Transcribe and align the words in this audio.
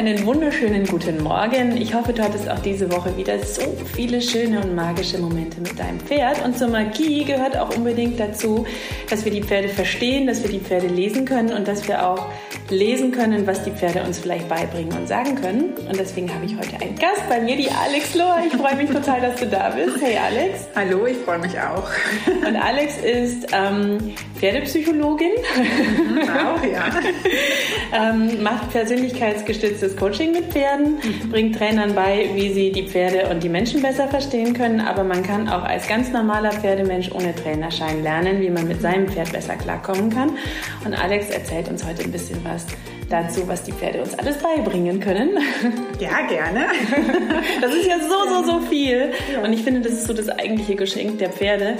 einen 0.00 0.24
wunderschönen 0.24 0.86
guten 0.86 1.22
Morgen. 1.22 1.76
Ich 1.76 1.92
hoffe, 1.92 2.14
du 2.14 2.22
hattest 2.22 2.48
auch 2.48 2.60
diese 2.60 2.90
Woche 2.90 3.14
wieder 3.18 3.38
so 3.44 3.60
viele 3.94 4.22
schöne 4.22 4.62
und 4.62 4.74
magische 4.74 5.18
Momente 5.18 5.60
mit 5.60 5.78
deinem 5.78 6.00
Pferd. 6.00 6.42
Und 6.42 6.56
zur 6.56 6.68
Magie 6.68 7.22
gehört 7.22 7.54
auch 7.58 7.76
unbedingt 7.76 8.18
dazu, 8.18 8.64
dass 9.10 9.26
wir 9.26 9.32
die 9.32 9.42
Pferde 9.42 9.68
verstehen, 9.68 10.26
dass 10.26 10.42
wir 10.42 10.48
die 10.48 10.58
Pferde 10.58 10.86
lesen 10.86 11.26
können 11.26 11.52
und 11.52 11.68
dass 11.68 11.86
wir 11.86 12.08
auch 12.08 12.28
lesen 12.70 13.12
können, 13.12 13.46
was 13.46 13.62
die 13.64 13.70
Pferde 13.70 14.02
uns 14.02 14.18
vielleicht 14.18 14.48
beibringen 14.48 14.96
und 14.96 15.08
sagen 15.08 15.34
können. 15.34 15.74
Und 15.88 15.98
deswegen 15.98 16.32
habe 16.32 16.44
ich 16.44 16.56
heute 16.56 16.80
einen 16.80 16.96
Gast 16.96 17.28
bei 17.28 17.40
mir, 17.40 17.56
die 17.56 17.70
Alex 17.70 18.14
Lohr. 18.14 18.38
Ich 18.46 18.52
freue 18.56 18.76
mich 18.76 18.90
total, 18.90 19.20
dass 19.20 19.40
du 19.40 19.46
da 19.46 19.70
bist. 19.70 20.00
Hey 20.00 20.16
Alex. 20.16 20.66
Hallo, 20.74 21.06
ich 21.06 21.16
freue 21.18 21.38
mich 21.38 21.58
auch. 21.58 21.88
Und 22.46 22.56
Alex 22.56 22.98
ist 22.98 23.46
ähm, 23.52 24.14
Pferdepsychologin. 24.36 25.32
Mhm, 25.56 26.18
auch, 26.20 26.62
ja. 26.64 26.90
ähm, 28.10 28.42
macht 28.42 28.70
persönlichkeitsgestütztes 28.70 29.96
Coaching 29.96 30.32
mit 30.32 30.44
Pferden, 30.52 30.94
mhm. 30.94 31.30
bringt 31.30 31.56
Trainern 31.56 31.94
bei, 31.94 32.30
wie 32.34 32.52
sie 32.52 32.72
die 32.72 32.86
Pferde 32.86 33.28
und 33.30 33.42
die 33.42 33.48
Menschen 33.48 33.82
besser 33.82 34.08
verstehen 34.08 34.54
können. 34.54 34.80
Aber 34.80 35.04
man 35.04 35.22
kann 35.22 35.48
auch 35.48 35.64
als 35.64 35.86
ganz 35.88 36.10
normaler 36.10 36.52
Pferdemensch 36.52 37.10
ohne 37.12 37.34
Trainerschein 37.34 38.02
lernen, 38.02 38.40
wie 38.40 38.50
man 38.50 38.66
mit 38.68 38.80
seinem 38.80 39.08
Pferd 39.08 39.32
besser 39.32 39.56
klarkommen 39.56 40.10
kann. 40.10 40.30
Und 40.84 40.94
Alex 40.94 41.30
erzählt 41.30 41.68
uns 41.68 41.84
heute 41.84 42.04
ein 42.04 42.12
bisschen 42.12 42.38
was 42.44 42.59
dazu, 43.08 43.46
was 43.46 43.62
die 43.62 43.72
Pferde 43.72 44.00
uns 44.00 44.18
alles 44.18 44.38
beibringen 44.38 45.00
können. 45.00 45.30
Ja, 46.00 46.26
gerne. 46.26 46.66
Das 47.60 47.74
ist 47.74 47.86
ja 47.86 47.96
so, 47.98 48.26
so, 48.26 48.52
so 48.52 48.60
viel. 48.60 49.12
Und 49.44 49.52
ich 49.52 49.62
finde, 49.62 49.82
das 49.82 49.92
ist 49.92 50.06
so 50.06 50.14
das 50.14 50.30
eigentliche 50.30 50.74
Geschenk 50.74 51.18
der 51.18 51.28
Pferde, 51.28 51.76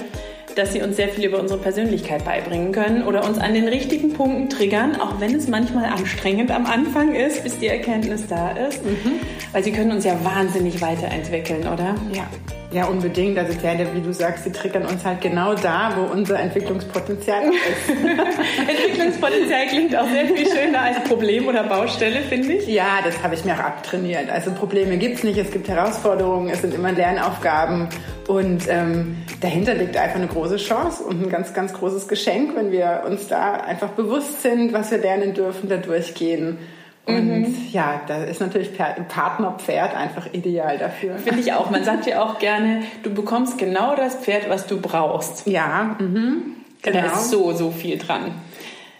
dass 0.56 0.74
sie 0.74 0.82
uns 0.82 0.96
sehr 0.96 1.08
viel 1.08 1.24
über 1.24 1.40
unsere 1.40 1.58
Persönlichkeit 1.58 2.24
beibringen 2.24 2.72
können 2.72 3.04
oder 3.04 3.24
uns 3.24 3.38
an 3.38 3.54
den 3.54 3.66
richtigen 3.66 4.12
Punkten 4.12 4.50
triggern, 4.50 5.00
auch 5.00 5.20
wenn 5.20 5.34
es 5.34 5.48
manchmal 5.48 5.86
anstrengend 5.86 6.50
am 6.50 6.66
Anfang 6.66 7.14
ist, 7.14 7.44
bis 7.44 7.58
die 7.58 7.68
Erkenntnis 7.68 8.26
da 8.26 8.50
ist. 8.50 8.84
Mhm. 8.84 9.20
Weil 9.52 9.64
sie 9.64 9.72
können 9.72 9.92
uns 9.92 10.04
ja 10.04 10.22
wahnsinnig 10.22 10.82
weiterentwickeln, 10.82 11.62
oder? 11.62 11.94
Ja. 12.12 12.28
Ja, 12.72 12.84
unbedingt. 12.84 13.36
Also 13.36 13.52
Pferde, 13.54 13.88
wie 13.94 14.00
du 14.00 14.12
sagst, 14.12 14.46
die 14.46 14.52
triggern 14.52 14.86
uns 14.86 15.04
halt 15.04 15.20
genau 15.20 15.54
da, 15.54 15.92
wo 15.96 16.02
unser 16.12 16.38
Entwicklungspotenzial 16.38 17.42
ist. 17.50 17.90
Entwicklungspotenzial 18.68 19.66
klingt 19.66 19.96
auch 19.96 20.08
sehr 20.08 20.26
viel 20.26 20.46
schöner 20.46 20.82
als 20.82 21.02
Problem 21.02 21.48
oder 21.48 21.64
Baustelle, 21.64 22.20
finde 22.20 22.52
ich. 22.52 22.68
Ja, 22.68 23.00
das 23.02 23.20
habe 23.24 23.34
ich 23.34 23.44
mir 23.44 23.54
auch 23.54 23.64
abtrainiert. 23.64 24.30
Also 24.30 24.52
Probleme 24.52 24.98
gibt 24.98 25.16
es 25.16 25.24
nicht, 25.24 25.36
es 25.36 25.50
gibt 25.50 25.68
Herausforderungen, 25.68 26.48
es 26.48 26.60
sind 26.60 26.72
immer 26.72 26.92
Lernaufgaben 26.92 27.88
und 28.28 28.68
ähm, 28.68 29.16
dahinter 29.40 29.74
liegt 29.74 29.96
einfach 29.96 30.16
eine 30.16 30.28
große 30.28 30.58
Chance 30.58 31.02
und 31.02 31.20
ein 31.24 31.28
ganz, 31.28 31.52
ganz 31.52 31.72
großes 31.72 32.06
Geschenk, 32.06 32.54
wenn 32.54 32.70
wir 32.70 33.02
uns 33.04 33.26
da 33.26 33.54
einfach 33.54 33.88
bewusst 33.88 34.42
sind, 34.42 34.72
was 34.72 34.92
wir 34.92 34.98
lernen 34.98 35.34
dürfen, 35.34 35.68
da 35.68 35.76
durchgehen. 35.76 36.58
Und 37.06 37.26
mhm. 37.26 37.56
ja, 37.72 38.02
da 38.06 38.24
ist 38.24 38.40
natürlich 38.40 38.70
Partnerpferd 38.76 39.94
einfach 39.96 40.32
ideal 40.32 40.78
dafür. 40.78 41.18
Finde 41.18 41.40
ich 41.40 41.52
auch. 41.52 41.70
Man 41.70 41.82
sagt 41.84 42.06
ja 42.06 42.22
auch 42.22 42.38
gerne, 42.38 42.82
du 43.02 43.10
bekommst 43.12 43.58
genau 43.58 43.96
das 43.96 44.16
Pferd, 44.16 44.48
was 44.48 44.66
du 44.66 44.80
brauchst. 44.80 45.46
Ja, 45.46 45.96
mhm. 45.98 46.56
genau. 46.82 47.00
Da 47.00 47.06
ist 47.06 47.30
so, 47.30 47.52
so 47.52 47.70
viel 47.70 47.98
dran. 47.98 48.32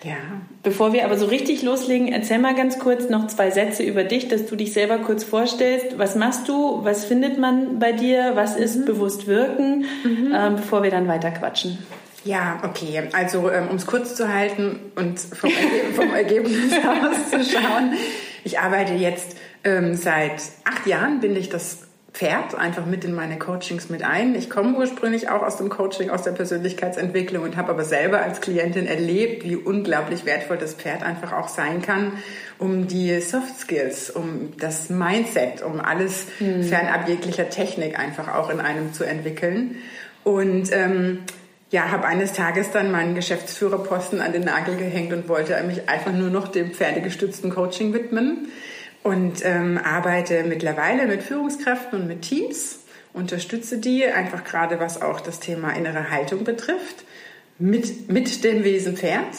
Ja. 0.03 0.16
Bevor 0.62 0.93
wir 0.94 1.05
aber 1.05 1.19
so 1.19 1.27
richtig 1.27 1.62
loslegen, 1.62 2.09
erzähl 2.09 2.39
mal 2.39 2.55
ganz 2.55 2.78
kurz 2.78 3.10
noch 3.10 3.27
zwei 3.27 3.50
Sätze 3.50 3.83
über 3.83 4.03
dich, 4.03 4.28
dass 4.28 4.47
du 4.47 4.56
dich 4.56 4.72
selber 4.72 4.99
kurz 4.99 5.25
vorstellst. 5.25 5.99
Was 5.99 6.16
machst 6.16 6.49
du? 6.49 6.84
Was 6.84 7.05
findet 7.05 7.39
man 7.39 7.78
bei 7.78 7.93
dir? 7.93 8.33
Was 8.34 8.56
ist 8.56 8.77
mhm. 8.77 8.84
bewusst 8.87 9.27
wirken? 9.27 9.84
Mhm. 10.05 10.34
Ähm, 10.34 10.56
bevor 10.56 10.83
wir 10.83 10.91
dann 10.91 11.06
weiter 11.06 11.31
quatschen. 11.31 11.78
Ja, 12.25 12.60
okay. 12.64 13.08
Also 13.12 13.50
ähm, 13.50 13.69
um 13.69 13.76
es 13.76 13.86
kurz 13.86 14.14
zu 14.14 14.32
halten 14.32 14.92
und 14.97 15.19
vom, 15.19 15.50
Erge 15.50 15.94
vom 15.94 16.14
Ergebnis 16.14 16.72
auszuschauen. 17.32 17.94
Ich 18.44 18.58
arbeite 18.58 18.94
jetzt 18.94 19.36
ähm, 19.64 19.94
seit 19.94 20.42
acht 20.64 20.86
Jahren, 20.86 21.20
binde 21.20 21.41
ich 21.41 21.48
das 21.48 21.86
Pferd 22.12 22.56
einfach 22.56 22.86
mit 22.86 23.04
in 23.04 23.14
meine 23.14 23.38
Coachings 23.38 23.88
mit 23.88 24.03
ein. 24.03 24.34
Ich 24.34 24.50
komme 24.50 24.76
ursprünglich 24.76 25.28
auch 25.28 25.42
aus 25.42 25.59
dem 25.59 25.69
Coaching, 25.69 26.10
aus 26.10 26.22
der 26.22 26.32
Persönlichkeitsentwicklung 26.32 27.44
und 27.44 27.56
habe 27.56 27.70
aber 27.70 27.84
selber 27.84 28.20
als 28.20 28.41
Klientin 28.41 28.86
erlebt, 28.86 29.44
wie 29.44 29.54
unglaublich 29.54 30.25
wertvoll 30.25 30.59
das 30.59 30.75
Pferd 30.75 31.04
einfach 31.04 31.32
auch 31.32 31.48
sein 31.48 31.82
kann, 31.82 32.14
um 32.59 32.88
die 32.88 33.20
Soft 33.20 33.56
Skills, 33.60 34.10
um 34.10 34.53
das 34.59 34.91
Mindset, 34.91 35.62
um 35.62 35.80
alles 35.80 36.26
mhm. 36.41 36.64
fernab 36.64 37.09
jeglicher 37.09 37.48
Technik 37.48 37.98
einfach 37.98 38.34
auch 38.34 38.50
in 38.50 38.60
einem 38.60 38.92
zu 38.92 39.04
entwickeln. 39.04 39.76
Und 40.25 40.72
ähm, 40.72 41.20
ja, 41.70 41.91
habe 41.91 42.04
eines 42.04 42.32
Tages 42.32 42.72
dann 42.72 42.91
meinen 42.91 43.14
Geschäftsführerposten 43.14 44.20
an 44.20 44.32
den 44.32 44.42
Nagel 44.42 44.76
gehängt 44.76 45.12
und 45.12 45.28
wollte 45.28 45.60
mich 45.62 45.88
einfach 45.88 46.12
nur 46.12 46.31
noch 46.31 46.48
dem 46.48 46.72
pferdegestützten 46.72 47.50
Coaching 47.50 47.92
widmen 47.92 48.48
und 49.03 49.44
ähm, 49.44 49.78
arbeite 49.82 50.42
mittlerweile 50.44 51.06
mit 51.06 51.22
Führungskräften 51.22 52.00
und 52.00 52.09
mit 52.09 52.22
Teams, 52.22 52.80
unterstütze 53.12 53.78
die 53.78 54.04
einfach 54.04 54.44
gerade 54.44 54.80
was 54.80 55.00
auch 55.00 55.20
das 55.20 55.41
Thema 55.41 55.70
innere 55.70 56.10
Haltung 56.10 56.44
betrifft, 56.44 57.04
mit, 57.59 58.10
mit 58.10 58.42
dem 58.42 58.64
Wesen 58.64 58.97
Pferd 58.97 59.36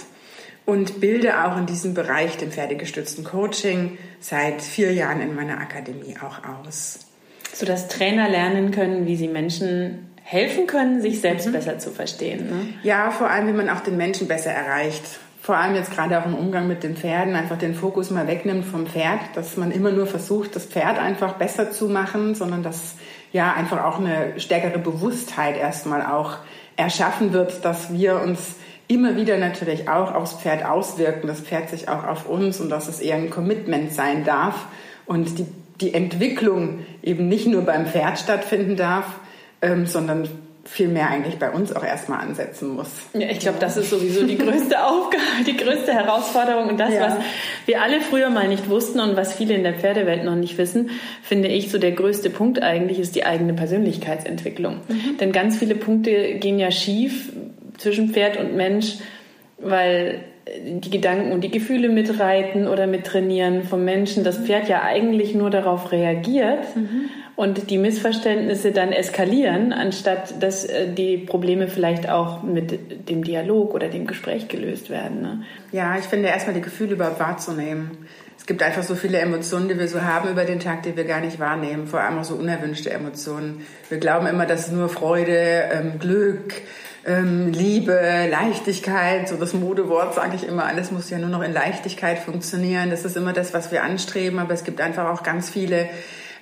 und 0.66 1.02
bilde 1.02 1.44
auch 1.44 1.58
in 1.58 1.66
diesem 1.66 1.94
Bereich, 1.94 2.38
dem 2.38 2.52
pferdegestützten 2.52 3.24
Coaching, 3.24 3.98
seit 4.20 4.62
vier 4.62 4.94
Jahren 4.94 5.22
in 5.22 5.36
meiner 5.36 5.60
Akademie 5.60 6.16
auch 6.22 6.40
aus. 6.48 7.00
Sodass 7.54 7.90
Trainer 7.90 8.30
lernen 8.30 8.72
können, 8.72 9.06
wie 9.06 9.18
sie 9.18 9.28
Menschen 9.28 10.11
helfen 10.24 10.68
können, 10.68 11.02
sich 11.02 11.22
selbst 11.22 11.48
mhm. 11.48 11.54
besser 11.54 11.80
zu 11.80 11.92
verstehen. 11.92 12.50
Ne? 12.50 12.74
Ja, 12.84 13.12
vor 13.12 13.30
allem, 13.30 13.48
wie 13.48 13.54
man 13.54 13.70
auch 13.70 13.82
den 13.82 13.98
Menschen 13.98 14.28
besser 14.28 14.52
erreicht. 14.52 15.04
Vor 15.42 15.58
allem 15.58 15.76
jetzt 15.76 15.92
gerade 15.92 16.20
auch 16.20 16.26
im 16.26 16.36
Umgang 16.36 16.68
mit 16.68 16.84
den 16.84 16.96
Pferden, 16.96 17.36
einfach 17.36 17.58
den 17.58 17.74
Fokus 17.74 18.12
mal 18.12 18.28
wegnimmt 18.28 18.64
vom 18.64 18.86
Pferd, 18.86 19.20
dass 19.34 19.58
man 19.58 19.72
immer 19.72 19.92
nur 19.92 20.06
versucht, 20.06 20.56
das 20.56 20.66
Pferd 20.66 21.00
einfach 21.00 21.34
besser 21.34 21.72
zu 21.72 21.90
machen, 21.90 22.36
sondern 22.36 22.62
dass 22.62 22.96
ja 23.32 23.54
einfach 23.54 23.84
auch 23.84 24.00
eine 24.00 24.40
stärkere 24.40 24.78
Bewusstheit 24.78 25.58
erstmal 25.58 26.06
auch 26.06 26.38
erschaffen 26.76 27.34
wird, 27.34 27.66
dass 27.66 27.92
wir 27.92 28.22
uns 28.22 28.56
immer 28.88 29.16
wieder 29.16 29.38
natürlich 29.38 29.90
auch 29.90 30.14
aufs 30.14 30.34
Pferd 30.34 30.66
auswirken, 30.66 31.28
das 31.28 31.40
Pferd 31.40 31.70
sich 31.70 31.88
auch 31.88 32.06
auf 32.06 32.28
uns 32.28 32.60
und 32.60 32.70
dass 32.70 32.88
es 32.88 33.00
eher 33.00 33.16
ein 33.16 33.30
Commitment 33.30 33.94
sein 33.94 34.26
darf 34.26 34.68
und 35.06 35.40
die, 35.40 35.46
die 35.80 35.94
Entwicklung 35.94 36.80
eben 37.02 37.28
nicht 37.30 37.48
nur 37.48 37.62
beim 37.62 37.88
Pferd 37.88 38.20
stattfinden 38.20 38.76
darf, 38.76 39.06
ähm, 39.62 39.86
sondern 39.86 40.28
viel 40.64 40.88
mehr 40.88 41.10
eigentlich 41.10 41.38
bei 41.38 41.50
uns 41.50 41.76
auch 41.76 41.84
erstmal 41.84 42.20
ansetzen 42.20 42.76
muss. 42.76 42.90
Ja, 43.14 43.30
ich 43.30 43.40
glaube, 43.40 43.58
das 43.60 43.78
ist 43.78 43.90
sowieso 43.90 44.26
die 44.26 44.38
größte 44.38 44.84
Aufgabe, 44.86 45.24
die 45.46 45.58
größte 45.58 45.92
Herausforderung 45.92 46.70
und 46.70 46.80
das, 46.80 46.94
ja. 46.94 47.02
was 47.02 47.14
wir 47.66 47.82
alle 47.82 48.00
früher 48.00 48.30
mal 48.30 48.48
nicht 48.48 48.70
wussten 48.70 49.00
und 49.00 49.16
was 49.16 49.34
viele 49.34 49.56
in 49.56 49.64
der 49.64 49.74
Pferdewelt 49.74 50.24
noch 50.24 50.36
nicht 50.36 50.58
wissen, 50.58 50.92
finde 51.24 51.48
ich 51.48 51.72
so 51.72 51.80
der 51.80 51.92
größte 51.92 52.30
Punkt 52.30 52.62
eigentlich 52.62 53.00
ist 53.00 53.16
die 53.16 53.26
eigene 53.26 53.54
Persönlichkeitsentwicklung. 53.54 54.82
Mhm. 54.88 55.18
Denn 55.20 55.32
ganz 55.32 55.58
viele 55.58 55.76
Punkte 55.76 56.36
gehen 56.36 56.60
ja 56.60 56.70
schief 56.70 57.32
zwischen 57.78 58.10
Pferd 58.10 58.38
und 58.38 58.56
Mensch, 58.56 58.98
weil 59.58 60.24
die 60.64 60.90
Gedanken 60.90 61.32
und 61.32 61.44
die 61.44 61.52
Gefühle 61.52 61.90
mitreiten 61.90 62.68
oder 62.68 62.86
mittrainieren 62.86 63.64
vom 63.64 63.84
Menschen. 63.84 64.24
Das 64.24 64.38
Pferd 64.38 64.70
ja 64.70 64.84
eigentlich 64.84 65.34
nur 65.34 65.50
darauf 65.50 65.92
reagiert. 65.92 66.76
Mhm 66.76 67.10
und 67.42 67.72
die 67.72 67.80
Missverständnisse 67.80 68.72
dann 68.72 68.92
eskalieren, 68.92 69.74
anstatt 69.74 70.44
dass 70.44 70.64
äh, 70.64 70.94
die 70.94 71.18
Probleme 71.18 71.68
vielleicht 71.70 72.08
auch 72.08 72.44
mit 72.44 73.10
dem 73.10 73.24
Dialog 73.24 73.74
oder 73.74 73.88
dem 73.88 74.06
Gespräch 74.06 74.48
gelöst 74.48 74.92
werden. 74.92 75.24
Ne? 75.24 75.42
Ja, 75.72 75.98
ich 75.98 76.06
finde 76.06 76.28
erstmal 76.28 76.54
die 76.54 76.62
Gefühle 76.62 76.94
überhaupt 76.94 77.20
wahrzunehmen. 77.20 77.98
Es 78.38 78.46
gibt 78.46 78.62
einfach 78.62 78.84
so 78.84 78.94
viele 78.94 79.18
Emotionen, 79.18 79.70
die 79.70 79.80
wir 79.80 79.88
so 79.88 80.04
haben 80.04 80.30
über 80.30 80.46
den 80.46 80.60
Tag, 80.60 80.84
die 80.84 80.96
wir 80.96 81.04
gar 81.04 81.20
nicht 81.20 81.40
wahrnehmen. 81.40 81.88
Vor 81.88 82.02
allem 82.02 82.20
auch 82.20 82.24
so 82.24 82.36
unerwünschte 82.36 82.92
Emotionen. 82.92 83.66
Wir 83.90 83.98
glauben 83.98 84.28
immer, 84.28 84.46
dass 84.46 84.72
nur 84.72 84.88
Freude, 84.88 85.64
ähm, 85.74 85.98
Glück, 85.98 86.54
ähm, 87.08 87.52
Liebe, 87.54 88.28
Leichtigkeit, 88.30 89.30
so 89.30 89.36
das 89.38 89.56
Modewort 89.56 90.14
sage 90.14 90.36
ich 90.36 90.48
immer, 90.48 90.66
alles 90.66 90.92
muss 90.92 91.10
ja 91.10 91.18
nur 91.18 91.30
noch 91.30 91.42
in 91.42 91.54
Leichtigkeit 91.54 92.20
funktionieren. 92.20 92.92
Das 92.92 93.04
ist 93.04 93.18
immer 93.18 93.34
das, 93.34 93.52
was 93.56 93.72
wir 93.72 93.82
anstreben, 93.82 94.38
aber 94.38 94.54
es 94.54 94.64
gibt 94.64 94.80
einfach 94.80 95.10
auch 95.10 95.24
ganz 95.24 95.50
viele 95.50 95.90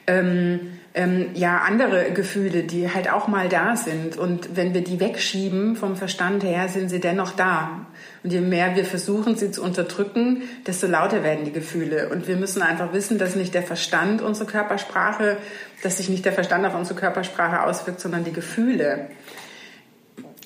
ähm, 0.07 0.79
ähm, 0.94 1.30
ja 1.34 1.60
andere 1.60 2.12
Gefühle, 2.12 2.64
die 2.64 2.92
halt 2.92 3.12
auch 3.12 3.28
mal 3.28 3.48
da 3.50 3.76
sind. 3.76 4.18
Und 4.18 4.56
wenn 4.56 4.74
wir 4.74 4.84
die 4.84 5.00
wegschieben 5.00 5.76
vom 5.76 5.96
Verstand 5.96 6.44
her, 6.44 6.68
sind 6.68 6.90
sie 6.90 7.00
dennoch 7.00 7.32
da. 7.32 7.86
Und 8.24 8.34
je 8.34 8.42
mehr 8.42 8.76
wir 8.76 8.86
versuchen, 8.86 9.36
sie 9.36 9.52
zu 9.52 9.64
unterdrücken, 9.64 10.44
desto 10.66 10.88
lauter 10.88 11.24
werden 11.24 11.46
die 11.46 11.54
Gefühle. 11.54 12.10
Und 12.10 12.28
wir 12.28 12.36
müssen 12.36 12.62
einfach 12.62 12.92
wissen, 12.92 13.18
dass 13.18 13.36
nicht 13.36 13.54
der 13.54 13.64
Verstand 13.64 14.22
unsere 14.22 14.50
Körpersprache, 14.50 15.38
dass 15.84 15.98
sich 15.98 16.10
nicht 16.10 16.26
der 16.26 16.34
Verstand 16.34 16.66
auf 16.66 16.76
unsere 16.76 17.00
Körpersprache 17.00 17.64
auswirkt, 17.64 18.02
sondern 18.02 18.24
die 18.24 18.34
Gefühle. 18.34 19.10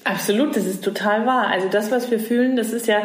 Absolut, 0.03 0.55
das 0.55 0.65
ist 0.65 0.83
total 0.83 1.25
wahr. 1.25 1.47
Also 1.47 1.69
das, 1.69 1.89
was 1.89 2.11
wir 2.11 2.19
fühlen, 2.19 2.57
das 2.57 2.73
ist 2.73 2.87
ja, 2.87 3.01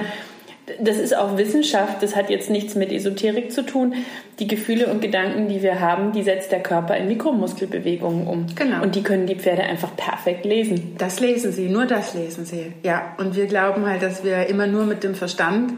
das 0.81 0.99
ist 0.99 1.17
auch 1.17 1.37
Wissenschaft, 1.37 2.03
das 2.03 2.17
hat 2.17 2.31
jetzt 2.31 2.51
nichts 2.51 2.75
mit 2.75 2.93
Esoterik 2.93 3.53
zu 3.53 3.65
tun. 3.65 3.95
Die 4.39 4.47
Gefühle 4.47 4.87
und 4.89 5.01
Gedanken, 5.01 5.49
die 5.49 5.63
wir 5.63 5.81
haben, 5.81 6.13
die 6.13 6.23
setzt 6.23 6.53
der 6.53 6.63
Körper 6.63 6.97
in 6.97 7.09
Mikromuskelbewegungen 7.09 8.27
um. 8.27 8.47
Genau. 8.55 8.83
Und 8.83 8.95
die 8.95 9.03
können 9.03 9.27
die 9.27 9.37
Pferde 9.37 9.63
einfach 9.63 9.97
perfekt 9.97 10.45
lesen. 10.45 10.95
Das 10.99 11.21
lesen 11.21 11.53
sie, 11.53 11.69
nur 11.69 11.87
das 11.87 12.15
lesen 12.15 12.45
sie. 12.45 12.73
Ja, 12.83 13.15
und 13.19 13.37
wir 13.37 13.47
glauben 13.47 13.87
halt, 13.87 14.03
dass 14.03 14.25
wir 14.25 14.47
immer 14.47 14.67
nur 14.67 14.85
mit 14.85 15.05
dem 15.05 15.15
Verstand 15.15 15.75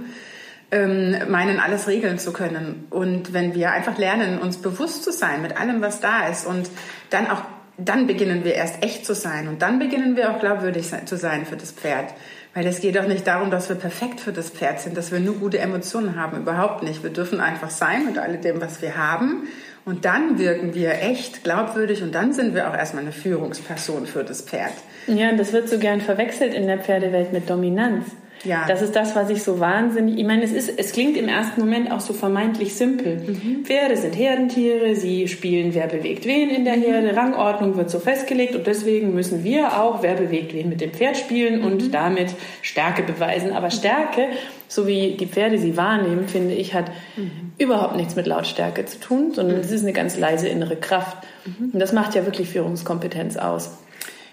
ähm, 0.71 1.17
meinen, 1.29 1.59
alles 1.59 1.89
regeln 1.89 2.19
zu 2.19 2.33
können. 2.33 2.87
Und 2.91 3.33
wenn 3.33 3.55
wir 3.55 3.73
einfach 3.73 3.99
lernen, 3.99 4.39
uns 4.39 4.59
bewusst 4.59 5.05
zu 5.05 5.13
sein 5.13 5.43
mit 5.43 5.59
allem, 5.59 5.81
was 5.81 6.01
da 6.01 6.29
ist 6.29 6.47
und 6.47 6.71
dann 7.11 7.29
auch 7.29 7.43
dann 7.85 8.07
beginnen 8.07 8.45
wir 8.45 8.55
erst 8.55 8.83
echt 8.83 9.07
zu 9.07 9.15
sein 9.15 9.49
und 9.49 9.63
dann 9.63 9.79
beginnen 9.79 10.17
wir 10.17 10.31
auch 10.31 10.41
glaubwürdig 10.41 10.91
zu 11.07 11.17
sein 11.17 11.47
für 11.47 11.57
das 11.57 11.73
Pferd. 11.73 12.13
Weil 12.53 12.67
es 12.67 12.81
geht 12.81 12.97
doch 12.97 13.07
nicht 13.07 13.27
darum, 13.27 13.51
dass 13.51 13.69
wir 13.69 13.77
perfekt 13.77 14.21
für 14.21 14.33
das 14.33 14.51
Pferd 14.51 14.81
sind, 14.81 14.97
dass 14.97 15.13
wir 15.13 15.21
nur 15.21 15.37
gute 15.37 15.59
Emotionen 15.59 16.17
haben. 16.17 16.39
Überhaupt 16.39 16.83
nicht. 16.83 17.03
Wir 17.03 17.11
dürfen 17.11 17.41
einfach 17.41 17.71
sein 17.71 18.07
mit 18.07 18.19
all 18.19 18.37
dem, 18.39 18.61
was 18.61 18.83
wir 18.83 18.97
haben. 18.97 19.47
Und 19.85 20.05
dann 20.05 20.39
wirken 20.39 20.75
wir 20.75 21.01
echt 21.03 21.45
glaubwürdig 21.45 22.03
und 22.03 22.15
dann 22.15 22.33
sind 22.33 22.55
wir 22.55 22.69
auch 22.69 22.75
erstmal 22.75 23.03
eine 23.03 23.13
Führungsperson 23.13 24.07
für 24.07 24.25
das 24.25 24.43
Pferd. 24.43 24.73
Ja, 25.07 25.33
das 25.33 25.53
wird 25.53 25.69
so 25.69 25.79
gern 25.79 26.01
verwechselt 26.01 26.53
in 26.53 26.67
der 26.67 26.79
Pferdewelt 26.79 27.33
mit 27.33 27.49
Dominanz. 27.49 28.07
Ja. 28.45 28.67
Das 28.67 28.81
ist 28.81 28.97
das, 28.97 29.15
was 29.15 29.29
ich 29.29 29.43
so 29.43 29.61
wahnsinnig. 29.61 30.19
Ich 30.19 30.27
meine, 30.27 30.43
es 30.43 30.53
ist, 30.53 30.73
es 30.79 30.93
klingt 30.93 31.17
im 31.17 31.29
ersten 31.29 31.61
Moment 31.61 31.93
auch 31.93 32.01
so 32.01 32.15
vermeintlich 32.15 32.75
simpel. 32.75 33.17
Mhm. 33.17 33.65
Pferde 33.65 33.97
sind 33.97 34.17
Herdentiere, 34.17 34.97
sie 34.97 35.29
spielen, 35.29 35.75
wer 35.75 35.87
bewegt 35.87 36.25
wen 36.25 36.49
in 36.49 36.65
der 36.65 36.77
mhm. 36.77 36.83
Herde. 36.83 37.17
Rangordnung 37.17 37.77
wird 37.77 37.91
so 37.91 37.99
festgelegt 37.99 38.55
und 38.55 38.67
deswegen 38.67 39.15
müssen 39.15 39.45
wir 39.45 39.81
auch, 39.81 40.03
wer 40.03 40.15
bewegt 40.15 40.55
wen 40.55 40.69
mit 40.69 40.81
dem 40.81 40.93
Pferd 40.93 41.19
spielen 41.19 41.63
und 41.63 41.87
mhm. 41.87 41.93
damit 41.93 42.35
Stärke 42.63 43.03
beweisen. 43.03 43.53
Aber 43.53 43.71
Stärke, 43.71 44.29
so 44.69 44.87
wie 44.87 45.17
die 45.19 45.27
Pferde 45.27 45.59
sie 45.59 45.77
wahrnehmen, 45.77 46.27
finde 46.27 46.55
ich, 46.55 46.73
hat 46.73 46.91
mhm. 47.17 47.53
überhaupt 47.59 47.97
nichts 47.97 48.17
mit 48.17 48.27
Lautstärke 48.27 48.87
zu 48.87 48.99
tun, 49.01 49.33
sondern 49.35 49.57
mhm. 49.57 49.63
es 49.63 49.71
ist 49.71 49.83
eine 49.83 49.93
ganz 49.93 50.19
leise 50.19 50.49
innere 50.49 50.77
Kraft. 50.77 51.19
Mhm. 51.45 51.71
Und 51.73 51.81
das 51.81 51.93
macht 51.93 52.15
ja 52.15 52.25
wirklich 52.25 52.49
Führungskompetenz 52.49 53.37
aus. 53.37 53.77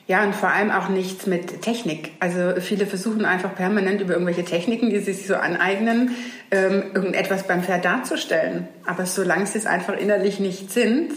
Ja, 0.07 0.23
und 0.23 0.33
vor 0.33 0.49
allem 0.49 0.71
auch 0.71 0.87
nichts 0.87 1.27
mit 1.27 1.61
Technik. 1.61 2.13
Also 2.21 2.61
viele 2.61 2.85
versuchen 2.85 3.25
einfach 3.25 3.53
permanent 3.55 3.99
über 3.99 4.13
irgendwelche 4.13 4.45
Techniken, 4.45 4.89
die 4.89 4.99
sie 4.99 5.11
sich 5.11 5.27
so 5.27 5.35
aneignen, 5.35 6.15
ähm, 6.49 6.83
irgendetwas 6.93 7.45
beim 7.45 7.61
Pferd 7.61 7.83
darzustellen. 7.83 8.69
Aber 8.85 9.05
solange 9.05 9.45
sie 9.47 9.57
es 9.57 9.65
einfach 9.65 9.97
innerlich 9.97 10.39
nicht 10.39 10.71
sind, 10.71 11.11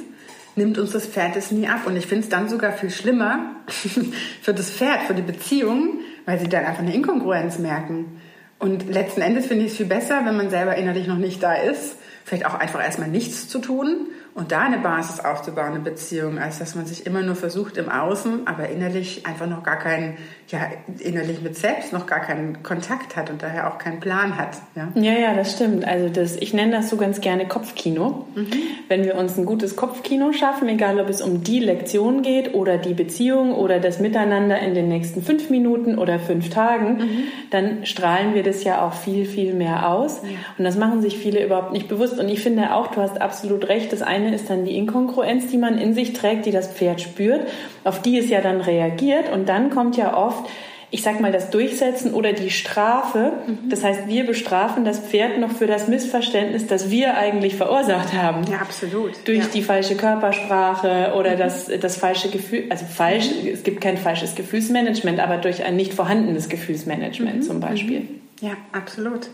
nimmt 0.57 0.77
uns 0.77 0.91
das 0.91 1.07
Pferd 1.07 1.37
es 1.37 1.53
nie 1.53 1.69
ab. 1.69 1.87
Und 1.87 1.97
ich 1.97 2.07
finde 2.07 2.25
es 2.25 2.31
dann 2.31 2.49
sogar 2.49 2.73
viel 2.73 2.91
schlimmer 2.91 3.55
für 4.43 4.53
das 4.53 4.71
Pferd, 4.71 5.03
für 5.03 5.15
die 5.15 5.23
Beziehung, 5.23 6.01
weil 6.27 6.41
sie 6.41 6.49
dann 6.49 6.65
einfach 6.65 6.83
eine 6.83 6.95
Inkongruenz 6.95 7.61
merken. 7.61 8.21
Und 8.59 8.93
letzten 8.93 9.21
Endes 9.21 9.47
finde 9.47 9.67
ich 9.67 9.71
es 9.71 9.77
viel 9.77 9.87
besser, 9.87 10.23
wenn 10.25 10.37
man 10.37 10.51
selber 10.51 10.75
innerlich 10.75 11.07
noch 11.07 11.17
nicht 11.17 11.41
da 11.43 11.55
ist, 11.55 11.97
vielleicht 12.25 12.45
auch 12.45 12.55
einfach 12.55 12.83
erstmal 12.83 13.09
nichts 13.09 13.49
zu 13.49 13.61
tun 13.61 14.09
und 14.35 14.53
da 14.53 14.61
eine 14.61 14.79
Basis 14.79 15.21
aufzubauen, 15.21 15.73
eine 15.73 15.81
Beziehung, 15.81 16.39
als 16.39 16.61
dass 16.61 16.75
man 16.75 16.87
sich 16.87 17.05
immer 17.05 17.23
nur 17.23 17.35
versucht 17.35 17.77
im 17.77 17.89
Außen, 17.89 18.47
aber 18.47 18.69
innerlich 18.69 19.27
einfach 19.27 19.49
noch 19.49 19.65
gar 19.65 19.79
keinen, 19.79 20.17
ja, 20.49 20.61
innerlich 20.99 21.43
mit 21.43 21.57
selbst 21.57 21.93
noch 21.93 22.07
gar 22.07 22.21
keinen 22.21 22.63
Kontakt 22.63 23.17
hat 23.17 23.29
und 23.31 23.43
daher 23.43 23.69
auch 23.69 23.79
keinen 23.79 23.99
Plan 23.99 24.39
hat. 24.39 24.57
Ja, 24.77 24.89
ja, 24.95 25.19
ja 25.19 25.35
das 25.35 25.53
stimmt. 25.53 25.85
Also 25.85 26.09
das, 26.09 26.37
ich 26.37 26.55
nenne 26.55 26.73
das 26.73 26.91
so 26.91 26.97
ganz 26.97 27.21
gerne 27.21 27.49
Kopfkino. 27.49 28.27
Mhm. 28.35 28.47
Wenn 28.89 29.05
wir 29.05 29.17
uns 29.17 29.37
ein 29.37 29.47
gutes 29.47 29.75
Kopfkino 29.75 30.33
schaffen, 30.33 30.69
egal 30.69 31.01
ob 31.01 31.09
es 31.09 31.23
um 31.23 31.43
die 31.43 31.61
Lektion 31.61 32.23
geht 32.23 32.55
oder 32.55 32.79
die 32.79 32.95
Beziehung 32.95 33.55
oder 33.55 33.81
das 33.81 33.99
Miteinander 33.99 34.61
in 34.61 34.75
den 34.75 34.89
nächsten 34.89 35.23
fünf 35.23 35.51
Minuten 35.51 35.99
oder 35.99 36.21
fünf 36.21 36.51
Tagen, 36.51 36.99
mhm. 36.99 37.23
dann 37.51 37.85
strahlen 37.85 38.35
wir 38.35 38.45
das 38.45 38.63
ja 38.63 38.87
auch 38.87 38.93
viel, 38.93 39.27
viel 39.27 39.55
mehr 39.55 39.89
aus. 39.89 40.23
Ja. 40.23 40.31
Und 40.57 40.65
das 40.65 40.77
machen 40.77 41.03
sich 41.03 41.19
viele 41.19 41.45
überhaupt 41.45 41.73
nicht 41.73 41.89
bewusst. 41.89 42.21
Und 42.21 42.29
ich 42.29 42.41
finde 42.41 42.75
auch, 42.75 42.89
du 42.89 43.01
hast 43.01 43.21
absolut 43.21 43.69
recht, 43.69 43.93
das 43.93 44.03
eine 44.03 44.20
eine 44.21 44.35
ist 44.35 44.51
dann 44.51 44.65
die 44.65 44.77
Inkongruenz, 44.77 45.49
die 45.49 45.59
man 45.59 45.79
in 45.79 45.95
sich 45.95 46.13
trägt, 46.13 46.47
die 46.47 46.51
das 46.51 46.69
Pferd 46.69 47.01
spürt, 47.01 47.47
auf 47.85 48.03
die 48.03 48.19
es 48.19 48.31
ja 48.31 48.41
dann 48.41 48.61
reagiert. 48.61 49.33
Und 49.33 49.49
dann 49.49 49.71
kommt 49.71 49.97
ja 49.97 50.17
oft, 50.17 50.45
ich 50.91 51.03
sag 51.03 51.21
mal, 51.21 51.33
das 51.33 51.51
Durchsetzen 51.51 52.13
oder 52.15 52.33
die 52.33 52.51
Strafe. 52.51 53.33
Mhm. 53.47 53.69
Das 53.69 53.85
heißt, 53.85 54.09
wir 54.09 54.27
bestrafen 54.27 54.85
das 54.85 54.99
Pferd 54.99 55.39
noch 55.39 55.53
für 55.53 55.67
das 55.67 55.89
Missverständnis, 55.89 56.67
das 56.67 56.91
wir 56.91 57.17
eigentlich 57.17 57.57
verursacht 57.57 58.13
haben. 58.13 58.45
Ja, 58.51 58.59
absolut. 58.59 59.13
Durch 59.25 59.39
ja. 59.39 59.45
die 59.53 59.63
falsche 59.63 59.97
Körpersprache 59.97 61.15
oder 61.17 61.35
mhm. 61.35 61.39
das, 61.39 61.71
das 61.81 61.97
falsche 61.97 62.29
Gefühl, 62.31 62.65
also 62.71 62.85
falsch, 62.85 63.31
mhm. 63.31 63.51
es 63.53 63.63
gibt 63.63 63.81
kein 63.81 63.97
falsches 63.97 64.35
Gefühlsmanagement, 64.35 65.21
aber 65.21 65.37
durch 65.39 65.65
ein 65.65 65.77
nicht 65.77 65.95
vorhandenes 65.95 66.49
Gefühlsmanagement 66.49 67.37
mhm. 67.37 67.43
zum 67.43 67.61
Beispiel. 67.61 68.01
Mhm. 68.01 68.21
Ja, 68.41 68.53
absolut. 68.73 69.29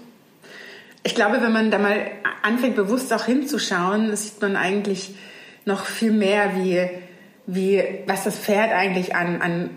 Ich 1.07 1.15
glaube, 1.15 1.41
wenn 1.41 1.53
man 1.53 1.71
da 1.71 1.79
mal 1.79 2.01
anfängt, 2.43 2.75
bewusst 2.75 3.13
auch 3.13 3.27
hinzuschauen, 3.27 4.17
sieht 4.17 4.43
man 4.43 4.57
eigentlich 4.57 5.15
noch 5.65 5.85
viel 5.85 6.11
mehr, 6.11 6.57
wie, 6.57 6.91
wie 7.47 7.85
was 8.09 8.25
das 8.25 8.37
Pferd 8.37 8.73
eigentlich 8.73 9.15
an, 9.15 9.41
an 9.41 9.71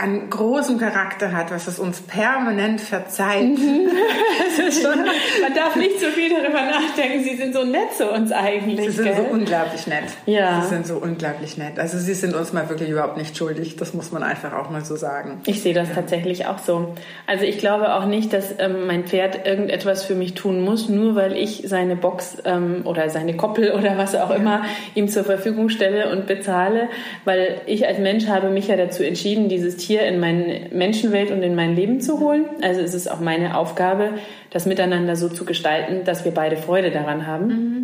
an 0.00 0.30
großem 0.30 0.78
Charakter 0.78 1.32
hat, 1.32 1.50
was 1.50 1.66
es 1.66 1.80
uns 1.80 2.00
permanent 2.00 2.80
verzeiht. 2.80 3.58
Mhm. 3.58 3.88
Schon, 4.80 4.96
man 5.42 5.54
darf 5.56 5.74
nicht 5.74 5.98
so 5.98 6.06
viel 6.06 6.30
darüber 6.30 6.62
nachdenken. 6.62 7.24
Sie 7.24 7.34
sind 7.36 7.52
so 7.52 7.64
nett 7.64 7.94
zu 7.96 8.08
uns 8.08 8.30
eigentlich. 8.30 8.80
Sie 8.80 8.90
sind 8.92 9.04
gell? 9.06 9.16
so 9.16 9.22
unglaublich 9.24 9.88
nett. 9.88 10.04
Ja. 10.26 10.62
Sie 10.62 10.68
sind 10.68 10.86
so 10.86 10.98
unglaublich 10.98 11.58
nett. 11.58 11.80
Also 11.80 11.98
sie 11.98 12.14
sind 12.14 12.36
uns 12.36 12.52
mal 12.52 12.68
wirklich 12.68 12.90
überhaupt 12.90 13.16
nicht 13.16 13.36
schuldig. 13.36 13.74
Das 13.74 13.92
muss 13.92 14.12
man 14.12 14.22
einfach 14.22 14.52
auch 14.52 14.70
mal 14.70 14.84
so 14.84 14.94
sagen. 14.94 15.40
Ich 15.46 15.62
sehe 15.62 15.74
das 15.74 15.88
ja. 15.88 15.96
tatsächlich 15.96 16.46
auch 16.46 16.58
so. 16.58 16.94
Also 17.26 17.44
ich 17.44 17.58
glaube 17.58 17.92
auch 17.94 18.06
nicht, 18.06 18.32
dass 18.32 18.54
ähm, 18.60 18.86
mein 18.86 19.04
Pferd 19.04 19.48
irgendetwas 19.48 20.04
für 20.04 20.14
mich 20.14 20.34
tun 20.34 20.60
muss, 20.60 20.88
nur 20.88 21.16
weil 21.16 21.36
ich 21.36 21.64
seine 21.66 21.96
Box 21.96 22.36
ähm, 22.44 22.82
oder 22.84 23.10
seine 23.10 23.36
Koppel 23.36 23.72
oder 23.72 23.98
was 23.98 24.14
auch 24.14 24.30
ja. 24.30 24.36
immer 24.36 24.64
ihm 24.94 25.08
zur 25.08 25.24
Verfügung 25.24 25.70
stelle 25.70 26.12
und 26.12 26.28
bezahle, 26.28 26.88
weil 27.24 27.62
ich 27.66 27.84
als 27.88 27.98
Mensch 27.98 28.28
habe 28.28 28.50
mich 28.50 28.68
ja 28.68 28.76
dazu 28.76 29.02
entschieden, 29.02 29.48
dieses 29.48 29.76
Tier 29.76 29.87
Tier 29.88 30.02
in 30.02 30.20
meine 30.20 30.66
Menschenwelt 30.70 31.30
und 31.30 31.42
in 31.42 31.54
mein 31.54 31.74
Leben 31.74 32.02
zu 32.02 32.20
holen. 32.20 32.44
Also 32.60 32.82
es 32.82 32.92
ist 32.92 33.10
auch 33.10 33.20
meine 33.20 33.56
Aufgabe, 33.56 34.18
das 34.50 34.66
miteinander 34.66 35.16
so 35.16 35.30
zu 35.30 35.46
gestalten, 35.46 36.04
dass 36.04 36.26
wir 36.26 36.32
beide 36.32 36.58
Freude 36.58 36.90
daran 36.90 37.26
haben. 37.26 37.46
Mhm. 37.46 37.77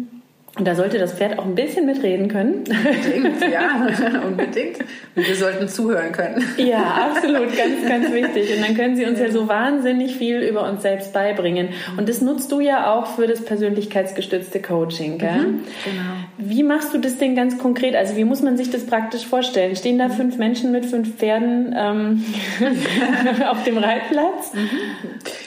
Und 0.56 0.68
da 0.68 0.76
sollte 0.76 0.99
das 0.99 1.14
Pferd 1.14 1.37
auch 1.40 1.44
ein 1.44 1.56
bisschen 1.56 1.84
mitreden 1.84 2.28
können. 2.28 2.62
Unbedingt, 2.68 3.52
ja, 3.52 3.88
unbedingt. 4.25 4.78
Und 5.16 5.26
wir 5.26 5.34
sollten 5.34 5.68
zuhören 5.68 6.12
können. 6.12 6.44
Ja, 6.58 7.11
absolut, 7.11 7.56
ganz, 7.56 7.88
ganz 7.88 8.12
wichtig. 8.12 8.56
Und 8.56 8.64
dann 8.64 8.76
können 8.76 8.94
sie 8.94 9.04
uns 9.04 9.18
ja. 9.18 9.26
ja 9.26 9.32
so 9.32 9.49
wahnsinnig 9.49 10.14
viel 10.14 10.42
über 10.42 10.68
uns 10.68 10.82
selbst 10.82 11.12
beibringen. 11.12 11.70
Und 11.96 12.08
das 12.08 12.20
nutzt 12.20 12.52
du 12.52 12.61
ja 12.61 12.92
auch 12.92 13.16
für 13.16 13.26
das 13.26 13.44
persönlichkeitsgestützte 13.44 14.62
Coaching, 14.62 15.18
gell? 15.18 15.38
Mhm, 15.38 15.64
genau. 15.84 16.14
Wie 16.38 16.62
machst 16.62 16.94
du 16.94 16.99
das 16.99 17.18
denn 17.18 17.34
ganz 17.34 17.58
konkret? 17.58 17.96
Also 17.96 18.16
wie 18.16 18.25
muss 18.25 18.40
man 18.40 18.56
sich 18.56 18.70
das 18.70 18.87
praktisch 18.87 19.26
vorstellen? 19.26 19.75
Stehen 19.75 19.99
da 19.99 20.08
fünf 20.08 20.37
Menschen 20.37 20.70
mit 20.70 20.87
fünf 20.87 21.16
Pferden 21.16 21.75
ähm, 21.76 22.25
auf 23.49 23.64
dem 23.64 23.78
Reitplatz? 23.78 24.54
Mhm. 24.54 24.68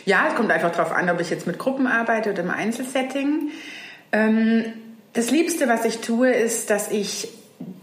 Ja, 0.04 0.26
es 0.28 0.36
kommt 0.36 0.52
einfach 0.52 0.72
darauf 0.72 0.92
an, 0.92 1.10
ob 1.10 1.22
ich 1.22 1.30
jetzt 1.30 1.48
mit 1.48 1.58
Gruppen 1.58 1.88
arbeite 1.88 2.32
oder 2.32 2.44
im 2.44 2.52
Einzelsetting. 2.52 3.52
Ähm, 4.12 4.66
das 5.18 5.32
Liebste, 5.32 5.68
was 5.68 5.84
ich 5.84 5.98
tue, 5.98 6.32
ist, 6.32 6.70
dass 6.70 6.92
ich 6.92 7.30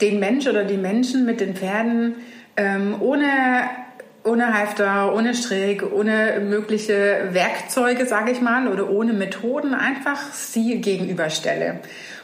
den 0.00 0.20
Mensch 0.20 0.46
oder 0.46 0.62
die 0.62 0.76
Menschen 0.76 1.26
mit 1.26 1.40
den 1.40 1.56
Pferden 1.56 2.14
ähm, 2.56 2.96
ohne 3.00 3.68
ohne 4.22 4.54
Halfter, 4.54 5.14
ohne 5.14 5.34
Strick, 5.34 5.92
ohne 5.92 6.40
mögliche 6.40 7.28
Werkzeuge, 7.32 8.06
sage 8.06 8.30
ich 8.30 8.40
mal, 8.40 8.68
oder 8.68 8.88
ohne 8.88 9.12
Methoden 9.12 9.74
einfach 9.74 10.32
sie 10.32 10.80
gegenüberstelle 10.80 11.80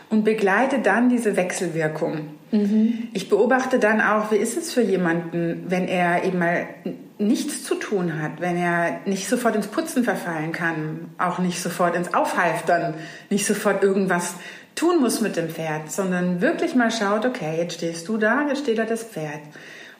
und 0.09 0.25
begleite 0.25 0.79
dann 0.79 1.11
diese 1.11 1.37
Wechselwirkung. 1.37 2.31
Mhm. 2.53 3.09
Ich 3.13 3.29
beobachte 3.29 3.79
dann 3.79 4.01
auch, 4.01 4.33
wie 4.33 4.37
ist 4.37 4.57
es 4.57 4.73
für 4.73 4.81
jemanden, 4.81 5.65
wenn 5.69 5.89
er 5.89 6.25
eben 6.25 6.39
mal 6.39 6.69
nichts 7.19 7.65
zu 7.65 7.75
tun 7.75 8.21
hat, 8.21 8.41
wenn 8.41 8.57
er 8.57 9.01
nicht 9.05 9.29
sofort 9.29 9.55
ins 9.55 9.67
Putzen 9.67 10.05
verfallen 10.05 10.53
kann, 10.53 11.11
auch 11.19 11.39
nicht 11.39 11.63
sofort 11.63 11.95
ins 11.95 12.15
Aufhalftern, 12.15 12.95
nicht 13.29 13.45
sofort 13.45 13.83
irgendwas 13.83 14.35
tun 14.75 15.01
muss 15.01 15.21
mit 15.21 15.37
dem 15.37 15.49
Pferd, 15.49 15.91
sondern 15.91 16.41
wirklich 16.41 16.75
mal 16.75 16.91
schaut, 16.91 17.27
okay, 17.27 17.57
jetzt 17.59 17.75
stehst 17.75 18.09
du 18.09 18.17
da, 18.17 18.49
jetzt 18.49 18.63
steht 18.63 18.79
da 18.79 18.85
das 18.85 19.05
Pferd. 19.05 19.41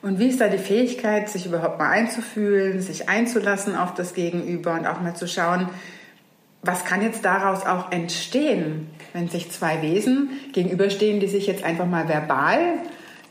Und 0.01 0.17
wie 0.17 0.29
ist 0.29 0.41
da 0.41 0.47
die 0.47 0.57
Fähigkeit, 0.57 1.29
sich 1.29 1.45
überhaupt 1.45 1.77
mal 1.77 1.89
einzufühlen, 1.89 2.81
sich 2.81 3.07
einzulassen 3.07 3.75
auf 3.75 3.93
das 3.93 4.13
Gegenüber 4.13 4.73
und 4.73 4.87
auch 4.87 4.99
mal 4.99 5.15
zu 5.15 5.27
schauen, 5.27 5.69
was 6.63 6.85
kann 6.85 7.01
jetzt 7.01 7.25
daraus 7.25 7.65
auch 7.65 7.91
entstehen, 7.91 8.87
wenn 9.13 9.29
sich 9.29 9.51
zwei 9.51 9.81
Wesen 9.81 10.29
gegenüberstehen, 10.53 11.19
die 11.19 11.27
sich 11.27 11.47
jetzt 11.47 11.63
einfach 11.63 11.87
mal 11.87 12.07
verbal 12.07 12.59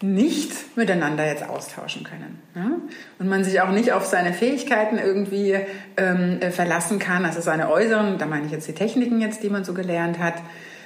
nicht 0.02 0.76
miteinander 0.76 1.26
jetzt 1.26 1.46
austauschen 1.46 2.04
können. 2.04 2.40
Ja? 2.54 2.70
Und 3.18 3.28
man 3.28 3.44
sich 3.44 3.60
auch 3.60 3.70
nicht 3.70 3.92
auf 3.92 4.06
seine 4.06 4.32
Fähigkeiten 4.32 4.96
irgendwie 4.96 5.56
ähm, 5.96 6.38
äh, 6.40 6.50
verlassen 6.50 6.98
kann, 6.98 7.24
also 7.24 7.40
seine 7.40 7.70
äußeren, 7.70 8.16
da 8.18 8.26
meine 8.26 8.46
ich 8.46 8.52
jetzt 8.52 8.66
die 8.66 8.72
Techniken 8.72 9.20
jetzt, 9.20 9.42
die 9.42 9.50
man 9.50 9.64
so 9.64 9.74
gelernt 9.74 10.18
hat, 10.18 10.34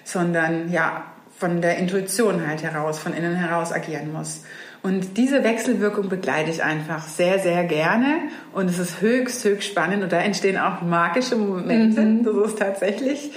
sondern 0.04 0.70
ja, 0.70 1.04
von 1.36 1.60
der 1.60 1.78
Intuition 1.78 2.46
halt 2.46 2.62
heraus, 2.62 2.98
von 2.98 3.12
innen 3.12 3.34
heraus 3.34 3.72
agieren 3.72 4.12
muss. 4.12 4.42
Und 4.82 5.16
diese 5.16 5.42
Wechselwirkung 5.42 6.08
begleite 6.08 6.50
ich 6.50 6.62
einfach 6.62 7.06
sehr, 7.08 7.38
sehr 7.38 7.64
gerne. 7.64 8.18
Und 8.52 8.68
es 8.68 8.78
ist 8.78 9.00
höchst, 9.00 9.42
höchst 9.44 9.68
spannend. 9.68 10.02
Und 10.02 10.12
da 10.12 10.18
entstehen 10.18 10.58
auch 10.58 10.82
magische 10.82 11.36
Momente. 11.36 12.02
Mhm. 12.02 12.22
Das 12.22 12.50
ist 12.50 12.58
tatsächlich, 12.58 13.32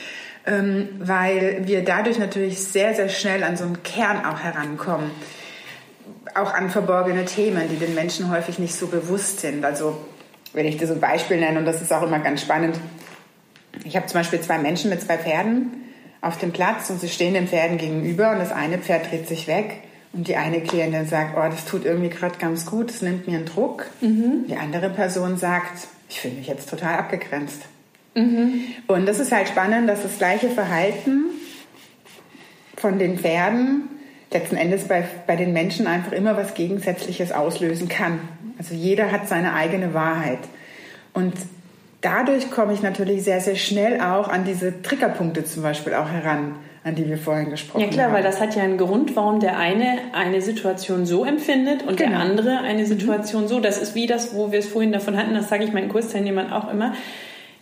ähm, 0.46 0.90
weil 1.00 1.62
wir 1.64 1.86
dadurch 1.86 2.20
natürlich 2.20 2.60
sehr, 2.60 2.94
sehr 2.94 3.10
schnell 3.10 3.44
an 3.44 3.56
so 3.56 3.64
einen 3.64 3.82
Kern 3.84 4.26
auch 4.26 4.40
herankommen 4.40 5.10
auch 6.38 6.54
an 6.54 6.70
verborgene 6.70 7.26
Themen, 7.26 7.64
die 7.70 7.78
den 7.78 7.96
Menschen 7.96 8.30
häufig 8.30 8.60
nicht 8.60 8.76
so 8.76 8.88
bewusst 8.88 9.40
sind. 9.40 9.66
Also 9.66 10.06
wenn 10.54 10.66
ich 10.66 10.78
das 10.78 10.92
ein 10.92 11.00
Beispiel 11.00 11.38
nenne, 11.38 11.60
und 11.60 11.66
das 11.66 11.82
ist 11.82 11.92
auch 11.92 12.04
immer 12.04 12.20
ganz 12.20 12.42
spannend. 12.42 12.80
Ich 13.84 13.96
habe 13.96 14.06
zum 14.08 14.20
Beispiel 14.20 14.42
zwei 14.42 14.58
Menschen 14.58 14.90
mit 14.90 15.02
zwei 15.02 15.18
Pferden 15.18 15.87
auf 16.22 16.38
dem 16.38 16.52
Platz 16.52 16.90
und 16.90 17.00
sie 17.00 17.10
stehen 17.10 17.34
den 17.34 17.48
Pferden 17.48 17.78
gegenüber 17.78 18.32
und 18.32 18.40
das 18.40 18.52
eine 18.52 18.78
Pferd 18.78 19.12
dreht 19.12 19.28
sich 19.28 19.48
weg 19.48 19.82
und 20.14 20.28
die 20.28 20.36
eine 20.36 20.62
Klientin 20.62 21.06
sagt, 21.08 21.38
oh, 21.38 21.50
das 21.50 21.66
tut 21.66 21.86
irgendwie 21.86 22.10
gerade 22.10 22.38
ganz 22.40 22.66
gut, 22.66 22.90
das 22.90 23.02
nimmt 23.02 23.28
mir 23.28 23.38
einen 23.38 23.46
Druck. 23.46 23.88
Mhm. 24.02 24.46
Die 24.48 24.56
andere 24.56 24.90
Person 24.90 25.38
sagt, 25.38 25.88
ich 26.10 26.20
fühle 26.20 26.36
mich 26.36 26.48
jetzt 26.48 26.70
total 26.70 26.98
abgegrenzt. 26.98 27.64
Mhm. 28.16 28.62
Und 28.88 29.06
das 29.06 29.20
ist 29.20 29.32
halt 29.32 29.48
spannend, 29.48 29.88
dass 29.88 30.04
das 30.04 30.18
gleiche 30.18 30.50
Verhalten 30.50 31.26
von 32.76 32.98
den 33.00 33.20
Pferden 33.20 33.90
letzten 34.32 34.58
Endes 34.58 34.88
bei, 34.88 35.06
bei 35.26 35.36
den 35.36 35.54
Menschen 35.54 35.88
einfach 35.88 36.12
immer 36.12 36.36
was 36.36 36.54
Gegensätzliches 36.54 37.32
auslösen 37.32 37.88
kann. 37.88 38.20
Also 38.58 38.74
jeder 38.74 39.12
hat 39.12 39.28
seine 39.28 39.54
eigene 39.54 39.94
Wahrheit. 39.94 40.40
Und 41.14 41.34
dadurch 42.02 42.52
komme 42.52 42.74
ich 42.74 42.82
natürlich 42.82 43.24
sehr, 43.24 43.40
sehr 43.42 43.56
schnell 43.56 44.02
auch 44.02 44.28
an 44.28 44.46
diese 44.46 44.82
Triggerpunkte 44.82 45.46
zum 45.46 45.64
Beispiel 45.64 45.94
auch 45.94 46.10
heran, 46.10 46.56
an 46.84 46.96
die 46.96 47.08
wir 47.08 47.18
vorhin 47.18 47.50
gesprochen 47.50 47.82
haben. 47.82 47.90
Ja 47.90 47.94
klar, 47.94 48.08
haben. 48.08 48.16
weil 48.16 48.24
das 48.24 48.40
hat 48.40 48.56
ja 48.56 48.64
einen 48.64 48.78
Grund, 48.78 49.16
warum 49.16 49.40
der 49.40 49.58
eine 49.58 50.00
eine 50.14 50.42
Situation 50.42 51.06
so 51.06 51.26
empfindet 51.26 51.84
und 51.84 51.98
genau. 51.98 52.12
der 52.12 52.20
andere 52.20 52.60
eine 52.60 52.86
Situation 52.86 53.48
so. 53.48 53.60
Das 53.60 53.78
ist 53.78 53.96
wie 53.96 54.08
das, 54.08 54.34
wo 54.36 54.52
wir 54.52 54.60
es 54.60 54.68
vorhin 54.68 54.92
davon 54.92 55.18
hatten, 55.18 55.34
das 55.34 55.50
sage 55.50 55.64
ich 55.64 55.74
meinen 55.74 55.90
Kursteilnehmern 55.90 56.52
auch 56.52 56.72
immer 56.72 56.94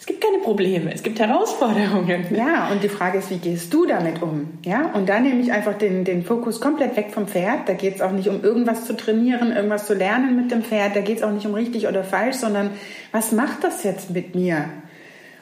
es 0.06 0.08
gibt 0.08 0.24
keine 0.24 0.38
Probleme, 0.38 0.94
es 0.94 1.02
gibt 1.02 1.20
Herausforderungen. 1.20 2.28
Ja, 2.30 2.70
und 2.70 2.84
die 2.84 2.90
Frage 2.90 3.18
ist, 3.18 3.32
wie 3.32 3.40
gehst 3.40 3.74
du 3.74 3.88
damit 3.88 4.22
um? 4.22 4.50
Ja, 4.64 4.92
und 4.94 5.10
da 5.10 5.20
nehme 5.20 5.42
ich 5.42 5.52
einfach 5.52 5.76
den, 5.76 6.04
den 6.06 6.24
Fokus 6.24 6.62
komplett 6.62 6.96
weg 6.96 7.08
vom 7.10 7.28
Pferd. 7.28 7.68
Da 7.68 7.74
geht 7.74 7.96
es 7.96 8.02
auch 8.02 8.12
nicht 8.12 8.30
um 8.30 8.44
irgendwas 8.44 8.86
zu 8.86 8.96
trainieren, 8.96 9.52
irgendwas 9.52 9.88
zu 9.88 9.96
lernen 9.96 10.36
mit 10.36 10.52
dem 10.52 10.62
Pferd. 10.62 10.96
Da 10.96 11.02
geht 11.02 11.18
es 11.18 11.24
auch 11.24 11.32
nicht 11.32 11.48
um 11.48 11.56
richtig 11.56 11.88
oder 11.88 12.04
falsch, 12.04 12.36
sondern 12.36 12.70
was 13.12 13.32
macht 13.32 13.64
das 13.64 13.82
jetzt 13.84 14.12
mit 14.12 14.36
mir? 14.36 14.66